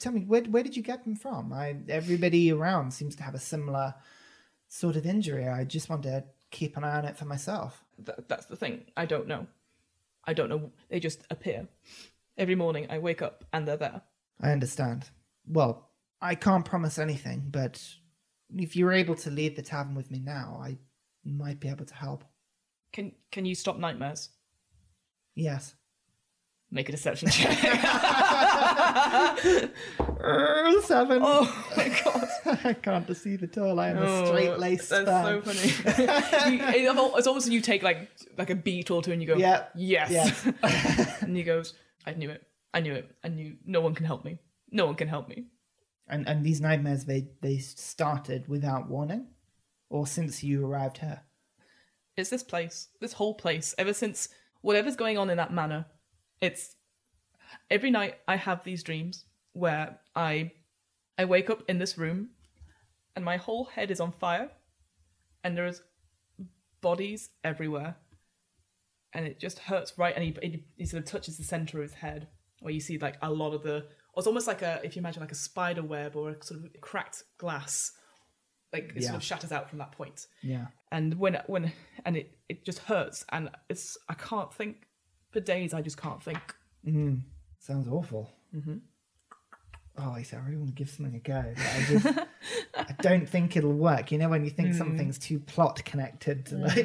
[0.00, 1.52] Tell me, where where did you get them from?
[1.52, 3.94] I everybody around seems to have a similar
[4.68, 5.46] sort of injury.
[5.46, 7.84] I just want to keep an eye on it for myself.
[8.04, 8.86] Th- that's the thing.
[8.96, 9.46] I don't know.
[10.24, 10.72] I don't know.
[10.88, 11.68] They just appear.
[12.38, 14.02] Every morning I wake up and they're there.
[14.40, 15.10] I understand.
[15.46, 15.90] Well,
[16.20, 17.82] I can't promise anything, but
[18.56, 20.78] if you're able to leave the tavern with me now, I
[21.24, 22.24] might be able to help.
[22.92, 24.30] Can can you stop nightmares?
[25.34, 25.74] Yes.
[26.72, 27.58] Make a deception check.
[30.84, 31.20] Seven.
[31.22, 32.28] oh my god.
[32.64, 33.78] I can't deceive at all.
[33.80, 35.58] I am a Oh, straight laced That's so funny.
[36.56, 38.08] you, it- it's almost you take like
[38.38, 39.64] like a beat or two and you go, Yeah.
[39.74, 40.10] yes.
[40.10, 41.22] Yes.
[41.22, 41.74] and he goes,
[42.06, 42.42] I knew it.
[42.72, 43.10] I knew it.
[43.24, 44.38] I knew no one can help me.
[44.70, 45.46] No one can help me.
[46.08, 49.26] and and these nightmares they they started without warning,
[49.88, 51.22] or since you arrived here.
[52.16, 54.28] It's this place, this whole place, ever since
[54.62, 55.86] whatever's going on in that manor,
[56.40, 56.76] it's
[57.70, 60.52] every night I have these dreams where I
[61.18, 62.30] I wake up in this room
[63.16, 64.50] and my whole head is on fire
[65.44, 65.82] and there's
[66.80, 67.96] bodies everywhere
[69.12, 71.82] and it just hurts right and he, he, he sort of touches the center of
[71.82, 72.28] his head
[72.60, 73.86] where you see like a lot of the
[74.16, 76.80] it's almost like a if you imagine like a spider web or a sort of
[76.80, 77.92] cracked glass
[78.72, 79.08] like it Yeah.
[79.08, 80.66] sort of shatters out from that point Yeah.
[80.92, 81.72] and when when
[82.04, 84.86] and it it just hurts and it's i can't think
[85.30, 86.54] for days i just can't think
[86.86, 87.20] Mm,
[87.58, 88.30] sounds awful.
[88.56, 88.76] Mm-hmm.
[89.98, 91.44] Oh, I, I really want to give something a go.
[91.56, 92.06] I just,
[92.76, 94.12] I don't think it'll work.
[94.12, 96.78] You know, when you think something's too plot connected to like,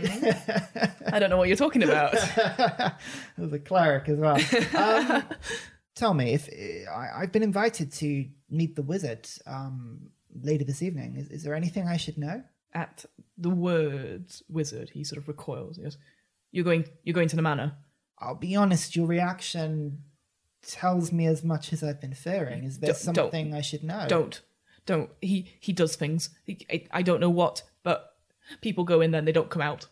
[1.14, 2.14] i don't know what you're talking about
[3.38, 4.38] as a cleric as well.
[4.76, 5.24] Um,
[5.96, 6.50] tell me if
[6.90, 10.10] I, I've been invited to meet the wizard um,
[10.42, 11.16] later this evening.
[11.16, 12.44] Is, is there anything I should know?
[12.74, 13.06] at
[13.38, 15.98] the words wizard he sort of recoils he goes
[16.52, 17.74] you're going you're going to the manor
[18.20, 18.96] I'll be honest.
[18.96, 20.04] Your reaction
[20.62, 22.64] tells me as much as I've been fearing.
[22.64, 24.06] Is there Don't- don't- something I should know?
[24.08, 24.42] don't
[24.86, 28.14] don't he he does things he, I, I don't know what but
[28.62, 29.88] people go in there and they don't come out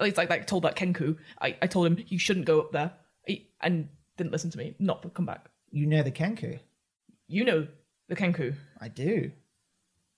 [0.00, 2.70] it's like like I told that kenku i, I told him you shouldn't go up
[2.70, 2.92] there
[3.26, 6.60] he, and didn't listen to me not come back You know the Kenku.
[7.26, 7.66] you know
[8.08, 9.32] the kenku I do.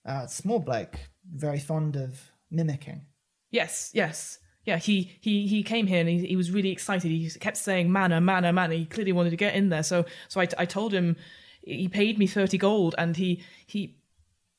[0.05, 0.97] Uh, small bloke,
[1.35, 3.07] very fond of mimicking.
[3.51, 4.39] Yes, yes.
[4.69, 7.11] Yeah, he he he came here and he, he was really excited.
[7.11, 8.75] He kept saying manna, manna, manna.
[8.75, 9.83] He clearly wanted to get in there.
[9.83, 11.17] So so I, I told him
[11.63, 13.97] he paid me 30 gold and he he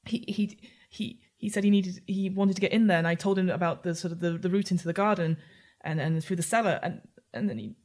[0.06, 3.14] he he he he said he needed he wanted to get in there and I
[3.14, 5.38] told him about the sort of the, the route into the garden
[5.82, 7.02] and and through the cellar and
[7.32, 7.76] and then he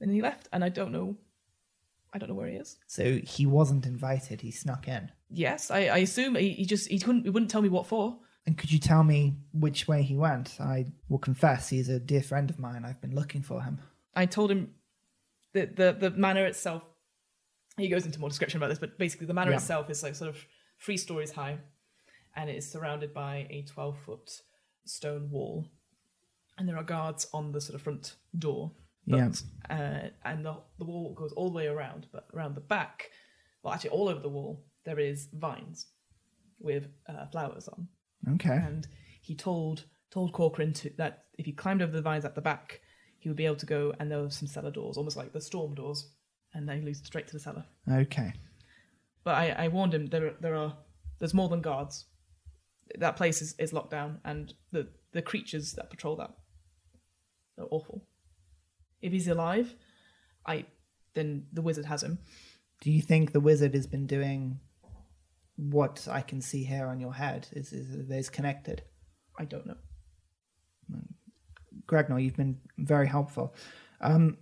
[0.00, 1.16] then he left and I don't know
[2.12, 2.76] I don't know where he is.
[2.88, 4.40] So he wasn't invited.
[4.40, 5.12] He snuck in.
[5.30, 8.18] Yes, I, I assume he, he just he couldn't he wouldn't tell me what for.
[8.48, 10.58] And could you tell me which way he went?
[10.58, 12.82] I will confess he's a dear friend of mine.
[12.82, 13.78] I've been looking for him.
[14.14, 14.70] I told him
[15.52, 16.82] that the the manor itself.
[17.76, 19.58] He goes into more description about this, but basically the manor Yeah.
[19.58, 20.42] itself is like sort of
[20.80, 21.58] three stories high,
[22.36, 24.40] and it is surrounded by a twelve foot
[24.86, 25.68] stone wall,
[26.56, 28.72] and there are guards on the sort of front door.
[29.04, 29.30] Yeah.
[29.68, 33.10] Uh, and the the wall goes all the way around, but around the back,
[33.62, 35.88] well, actually all over the wall, there is vines
[36.58, 37.88] with uh, flowers on
[38.34, 38.56] Okay.
[38.56, 38.86] and
[39.20, 42.80] he told told Corcoran to, that if he climbed over the vines at the back,
[43.18, 45.40] he would be able to go, and there were some cellar doors, almost like the
[45.40, 46.08] storm doors,
[46.54, 47.64] and they lead straight to the cellar.
[47.90, 48.32] Okay.
[49.24, 50.76] But I, I warned him there there are
[51.18, 52.06] there's more than guards.
[52.98, 56.30] That place is, is locked down, and the the creatures that patrol that
[57.58, 58.04] are awful.
[59.02, 59.74] If he's alive,
[60.46, 60.64] I
[61.14, 62.18] then the wizard has him.
[62.80, 64.60] Do you think the wizard has been doing
[65.58, 67.48] what I can see here on your head?
[67.52, 68.82] Is is are connected?
[69.38, 69.76] I don't know.
[71.86, 73.54] Gregor, you've been very helpful.
[74.00, 74.38] Um,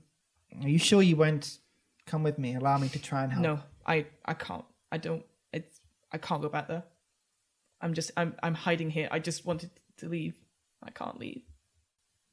[0.63, 1.59] are you sure you won't
[2.05, 2.55] come with me?
[2.55, 3.43] Allow me to try and help.
[3.43, 4.65] No, I I can't.
[4.93, 5.25] I don't.
[5.53, 5.81] It's
[6.13, 6.85] I can't go back there.
[7.81, 9.09] I'm just I'm I'm hiding here.
[9.11, 10.35] I just wanted to leave.
[10.83, 11.43] I can't leave.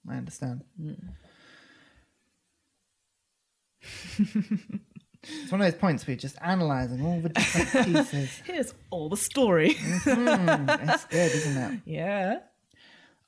[0.10, 0.64] I understand.
[5.24, 8.30] it's one of those points where you're just analysing all the different pieces.
[8.46, 9.74] Here's all the story.
[10.04, 11.80] Mm, it's good, isn't it?
[11.86, 12.40] yeah.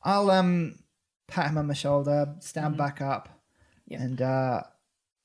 [0.03, 0.79] I'll um
[1.27, 3.29] pat him on the shoulder, stand back up,
[3.87, 4.01] Yeah.
[4.03, 4.61] and uh,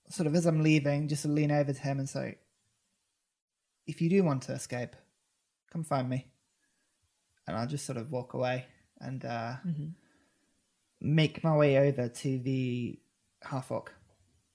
[0.09, 2.39] sort of as I'm leaving, just lean over to him and say,
[3.87, 4.97] "If you do want to escape,
[5.73, 6.27] come find me."
[7.47, 8.65] And I'll just sort of walk away
[9.01, 9.57] and uh,
[11.01, 12.99] make my way over to the
[13.43, 13.93] half orc,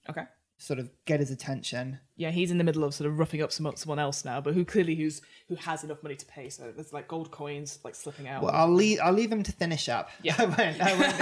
[0.08, 0.22] Okay.
[0.58, 1.98] Sort of get his attention.
[2.16, 4.54] Yeah, he's in the middle of sort of roughing up some, someone else now, but
[4.54, 6.48] who clearly who's who has enough money to pay.
[6.48, 8.42] So there's like gold coins like slipping out.
[8.42, 8.98] Well, I'll leave.
[9.02, 10.08] I'll leave him to finish up.
[10.22, 10.34] Yeah.
[10.38, 10.80] I won't.
[10.80, 11.14] I won't.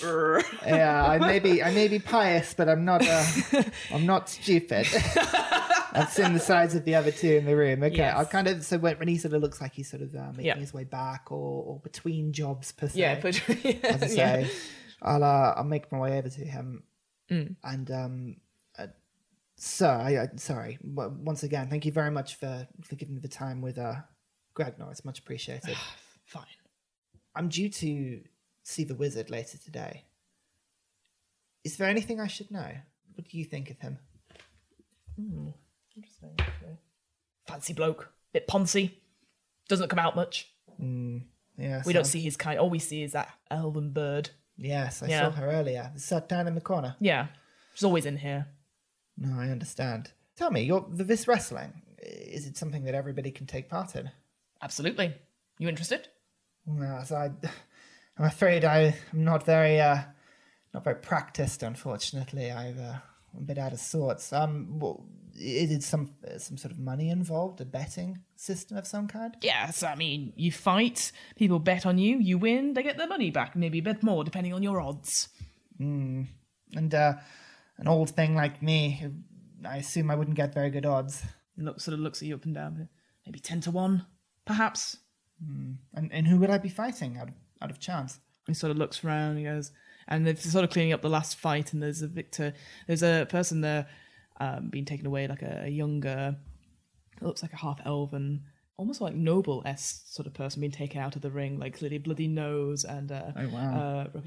[0.00, 0.42] Brrr.
[0.66, 3.24] yeah, I may be I may be pious, but I'm not uh,
[3.92, 4.86] I'm not stupid.
[5.92, 7.82] I've seen the size of the other two in the room.
[7.82, 8.16] Okay, Yes.
[8.16, 10.28] I'll kind of so when, when he sort of looks like he's sort of uh,
[10.32, 10.56] making Yeah.
[10.56, 12.98] his way back or, or between jobs per se.
[12.98, 13.36] yeah, but
[13.84, 14.42] as I yeah.
[14.46, 14.50] say,
[15.02, 16.84] I'll uh, I'll make my way over to him
[17.28, 17.56] Mm.
[17.64, 18.36] and um,
[19.56, 23.28] sir, I, I sorry once again, thank you very much for for giving me the
[23.28, 23.96] time with uh,
[24.54, 24.86] Gregor.
[24.90, 25.76] It's much appreciated.
[26.26, 26.44] Fine.
[27.34, 28.20] I'm due to
[28.62, 30.04] see the wizard later today.
[31.64, 32.70] Is there anything I should know?
[33.14, 33.98] What do you think of him?
[35.16, 35.48] Hmm.
[35.96, 36.36] Interesting.
[37.46, 38.94] Fancy bloke, bit poncy,
[39.68, 40.52] doesn't come out much.
[40.78, 42.58] Yeah, We so- don't see his kind.
[42.58, 44.30] All we see is that elven bird.
[44.58, 45.20] Yes, I Yeah.
[45.30, 45.92] saw her earlier.
[45.96, 46.96] Sat down in the corner.
[47.00, 47.28] Yeah,
[47.74, 48.48] she's always in here.
[49.18, 50.12] No, I understand.
[50.36, 54.10] Tell me, you're, the, this wrestling is it something that everybody can take part in?
[54.62, 55.14] Absolutely.
[55.58, 56.08] You interested?
[56.66, 57.30] Well, so I,
[58.18, 59.98] I'm afraid I, I'm not very, uh,
[60.74, 61.62] not very practiced.
[61.62, 62.96] Unfortunately, I've uh,
[63.34, 64.32] I'm a bit out of sorts.
[64.32, 67.60] Um, well, is it some some sort of money involved?
[67.60, 69.36] A betting system of some kind?
[69.42, 73.30] Yes, I mean, you fight, people bet on you, you win, they get their money
[73.30, 75.28] back, maybe a bit more depending on your odds.
[75.78, 77.14] And uh,
[77.78, 79.04] an old thing like me,
[79.66, 81.22] I assume I wouldn't get very good odds.
[81.56, 82.88] He Look, sort of looks at you up and down.
[83.26, 84.06] Maybe 10 to 1,
[84.44, 84.98] perhaps.
[85.94, 88.20] And and who would I be fighting out of, out of chance?
[88.46, 89.72] He sort of looks around, he goes,
[90.08, 92.54] and they're sort of cleaning up the last fight, and there's a victor,
[92.86, 93.86] there's a person there
[94.40, 96.36] um, being taken away, like a, a younger,
[97.20, 98.44] looks like a half elven,
[98.76, 101.98] almost like noble s sort of person being taken out of the ring, like clearly
[101.98, 103.74] bloody nose and uh, Oh, wow.
[104.14, 104.18] uh.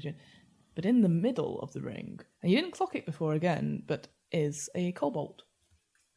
[0.74, 4.08] But in the middle of the ring, and you didn't clock it before again, but
[4.32, 5.42] is a kobold,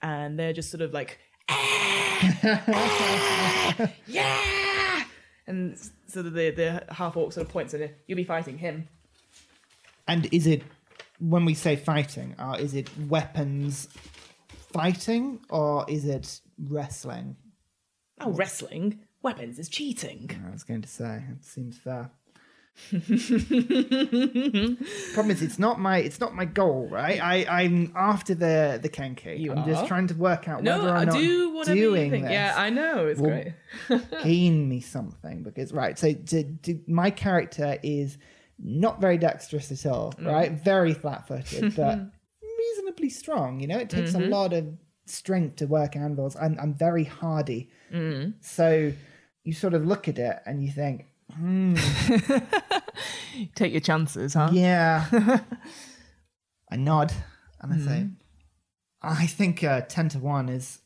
[0.01, 1.84] and they're just sort of like, "Ah!
[4.08, 5.04] yeah,
[5.47, 5.78] and
[6.08, 8.04] so the the half orc sort of points at it.
[8.08, 8.88] You'll be fighting him.
[10.08, 10.64] And is it
[11.20, 12.36] when we say fighting?
[12.38, 13.88] Uh, is it weapons
[14.74, 17.38] fighting or is it wrestling?
[18.20, 20.30] Oh, wrestling weapons is cheating.
[20.45, 22.12] I was going to say it seems fair.
[25.13, 27.19] Problem is, it's not my it's not my goal, right?
[27.21, 29.38] I I'm after the the kenku.
[29.39, 31.89] You I'm just trying to work out No, whether or I not do whatever you
[31.95, 33.53] doing this Yeah, I know it's great.
[34.24, 35.97] gain me something because right.
[35.97, 38.17] So to, to, my character is
[38.59, 40.28] not very dexterous at all, Mm.
[40.32, 40.51] right?
[40.51, 41.99] Very flat-footed, but
[42.59, 43.59] reasonably strong.
[43.59, 44.24] You know, it takes Mm-hmm.
[44.32, 44.67] a lot of
[45.05, 46.36] strength to work anvils.
[46.36, 48.34] I'm I'm very hardy, Mm.
[48.41, 48.91] so
[49.43, 51.05] you sort of look at it and you think,
[53.55, 54.49] Take your chances, huh?
[54.51, 55.05] Yeah.
[56.71, 57.13] I nod
[57.61, 58.07] and I say,
[59.03, 59.05] Mm-hmm.
[59.05, 60.79] I think uh, 10 to 1 is.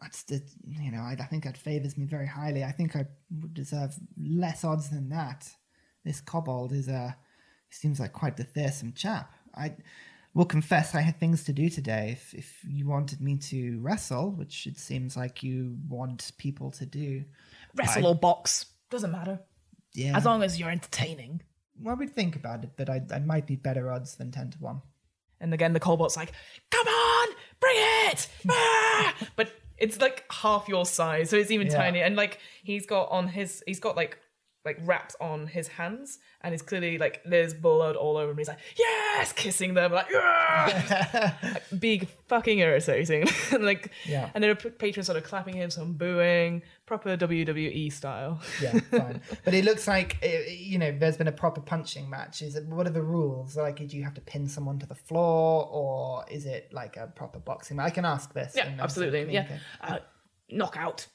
[0.00, 2.64] That's the, you know, I, I think that favors me very highly.
[2.64, 3.06] I think I
[3.40, 5.48] would deserve less odds than that.
[6.04, 7.16] This kobold is a.
[7.70, 9.32] seems like quite the fearsome chap.
[9.54, 9.76] I
[10.34, 12.10] will confess I had things to do today.
[12.12, 16.86] If, if you wanted me to wrestle, which it seems like you want people to
[16.86, 17.24] do,
[17.76, 19.40] Wrestle or box doesn't matter
[19.94, 20.16] yeah.
[20.16, 21.42] as long as you're entertaining.
[21.82, 24.58] well, we'd think about it, but I, I might need better odds than 10 to
[24.58, 24.80] 1.
[25.40, 26.30] And again, the kobold's like,
[26.70, 27.28] "Come on,
[27.58, 29.14] bring it!" Ah!
[29.34, 31.76] But it's like half your size, so it's even Yeah.
[31.76, 32.00] tiny.
[32.02, 34.18] And like he's got on his, he's got like
[34.64, 38.38] like wraps on his hands and is clearly like there's blood all over him.
[38.38, 40.06] He's like, yes, kissing them, like!
[40.12, 43.28] Like, big fucking irritating.
[43.52, 44.30] and like, Yeah.
[44.34, 48.40] and there are patrons sort of clapping him, some booing, proper WWE style.
[48.60, 49.20] yeah, fine.
[49.44, 52.42] But it looks like uh, you know there's been a proper punching match.
[52.42, 52.66] Is it?
[52.66, 53.56] What are the rules?
[53.56, 57.06] Like, do you have to pin someone to the floor, or is it like a
[57.06, 57.86] proper boxing match?
[57.86, 58.54] I can ask this.
[58.56, 59.32] Yeah, absolutely.
[59.32, 59.46] Yeah,
[59.80, 59.98] uh,
[60.50, 61.06] knockout,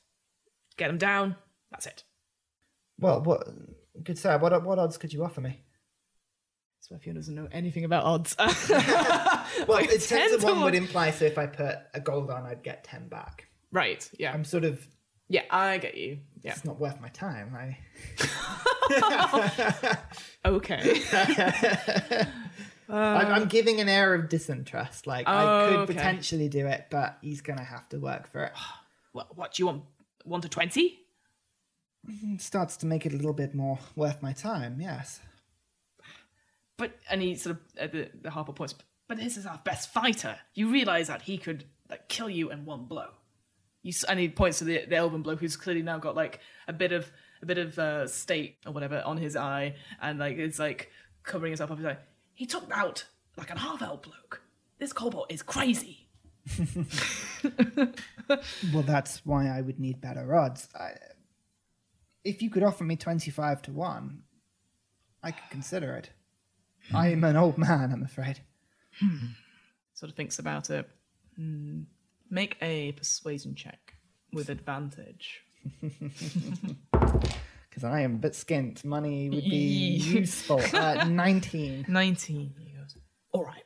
[0.77, 1.35] get him down.
[1.71, 2.03] That's it.
[2.99, 3.47] Well, what?
[4.03, 4.37] Good sir.
[4.37, 5.63] What what odds could you offer me?
[6.79, 10.45] So if you doesn't know anything about odds, Well, Like, it's 10 ten to to
[10.45, 10.63] one one.
[10.65, 11.11] would imply.
[11.11, 13.47] So if I put a gold on, I'd get ten back.
[13.71, 14.07] right?
[14.17, 14.85] Yeah, I'm sort of.
[15.27, 16.19] yeah, I get you.
[16.43, 17.53] Yeah, It's not worth my time.
[17.55, 17.77] I.
[20.45, 21.01] okay.
[22.89, 25.07] I'm, I'm uh, giving an air of disinterest.
[25.07, 25.93] Like I Oh, could okay.
[25.93, 28.53] potentially do it, but he's gonna have to work for it.
[29.11, 29.83] what, what do you want?
[30.23, 30.99] One to twenty?
[32.07, 34.79] It starts to make it a little bit more worth my time.
[34.79, 35.19] Yes.
[36.77, 38.75] But and he sort of the, the half orc points.
[39.07, 40.37] But this is our best fighter.
[40.53, 43.07] You realize that he could like kill you in one blow.
[43.83, 46.73] You and he points to the, the elven bloke who's clearly now got like a
[46.73, 50.59] bit of a bit of uh, state or whatever on his eye, and like it's
[50.59, 50.91] like
[51.23, 51.77] covering himself up.
[51.77, 52.01] He's like,
[52.33, 53.05] he took out
[53.37, 54.41] like an half elf bloke.
[54.79, 56.07] This kobold is crazy.
[58.73, 60.67] Well, that's why I would need better odds.
[60.75, 60.91] I,
[62.23, 64.21] if you could offer me 25 to 1,
[65.23, 66.09] I could consider it.
[66.93, 68.39] I am an old man, I'm afraid.
[69.93, 70.87] Sort of thinks about it.
[71.35, 71.81] Hmm.
[72.29, 73.93] Make a persuasion check
[74.33, 75.41] with advantage.
[77.69, 78.83] Because I am a bit skint.
[78.83, 80.59] Money would be useful.
[80.73, 81.85] Uh, 19.
[81.87, 82.53] 19.
[82.57, 82.95] He goes,
[83.31, 83.61] all right,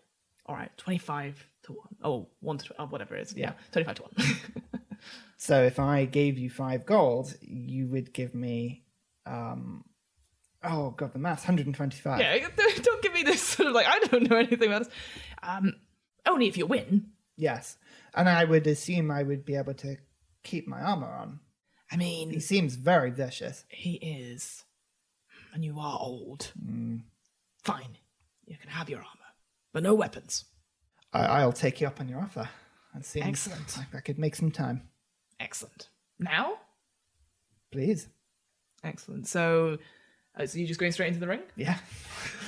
[0.48, 1.88] all right, 25 to 1.
[2.04, 3.34] Oh, 1 to 12, whatever it is.
[3.38, 4.52] Yeah, 25 to 1.
[5.42, 8.84] So if I gave you 5 gold, you would give me.
[9.26, 9.84] um
[10.64, 12.20] Oh, God, the maths 125.
[12.20, 14.94] yeah, don't don't give me this sort of like, I don't know anything about this.
[15.42, 15.74] Um,
[16.28, 17.08] only if you win.
[17.38, 17.78] Yes.
[18.14, 19.96] And I would assume I would be able to
[20.44, 21.40] keep my armor on.
[21.92, 23.66] I mean, He seems very vicious.
[23.70, 24.64] he is.
[25.56, 26.52] And you are old.
[26.64, 27.02] Mm.
[27.64, 27.98] Fine,
[28.46, 29.30] you can have your armor,
[29.74, 30.46] but no weapons.
[31.12, 32.48] I- I'll take you up on your offer.
[32.94, 33.78] That seems Excellent.
[33.78, 34.88] like I could make some time.
[35.42, 35.90] Excellent.
[36.20, 36.54] Now?
[37.72, 38.08] Please.
[38.84, 39.28] Excellent.
[39.28, 39.80] So,
[40.38, 41.42] uh, so you're just going straight into the ring?
[41.56, 41.78] Yeah.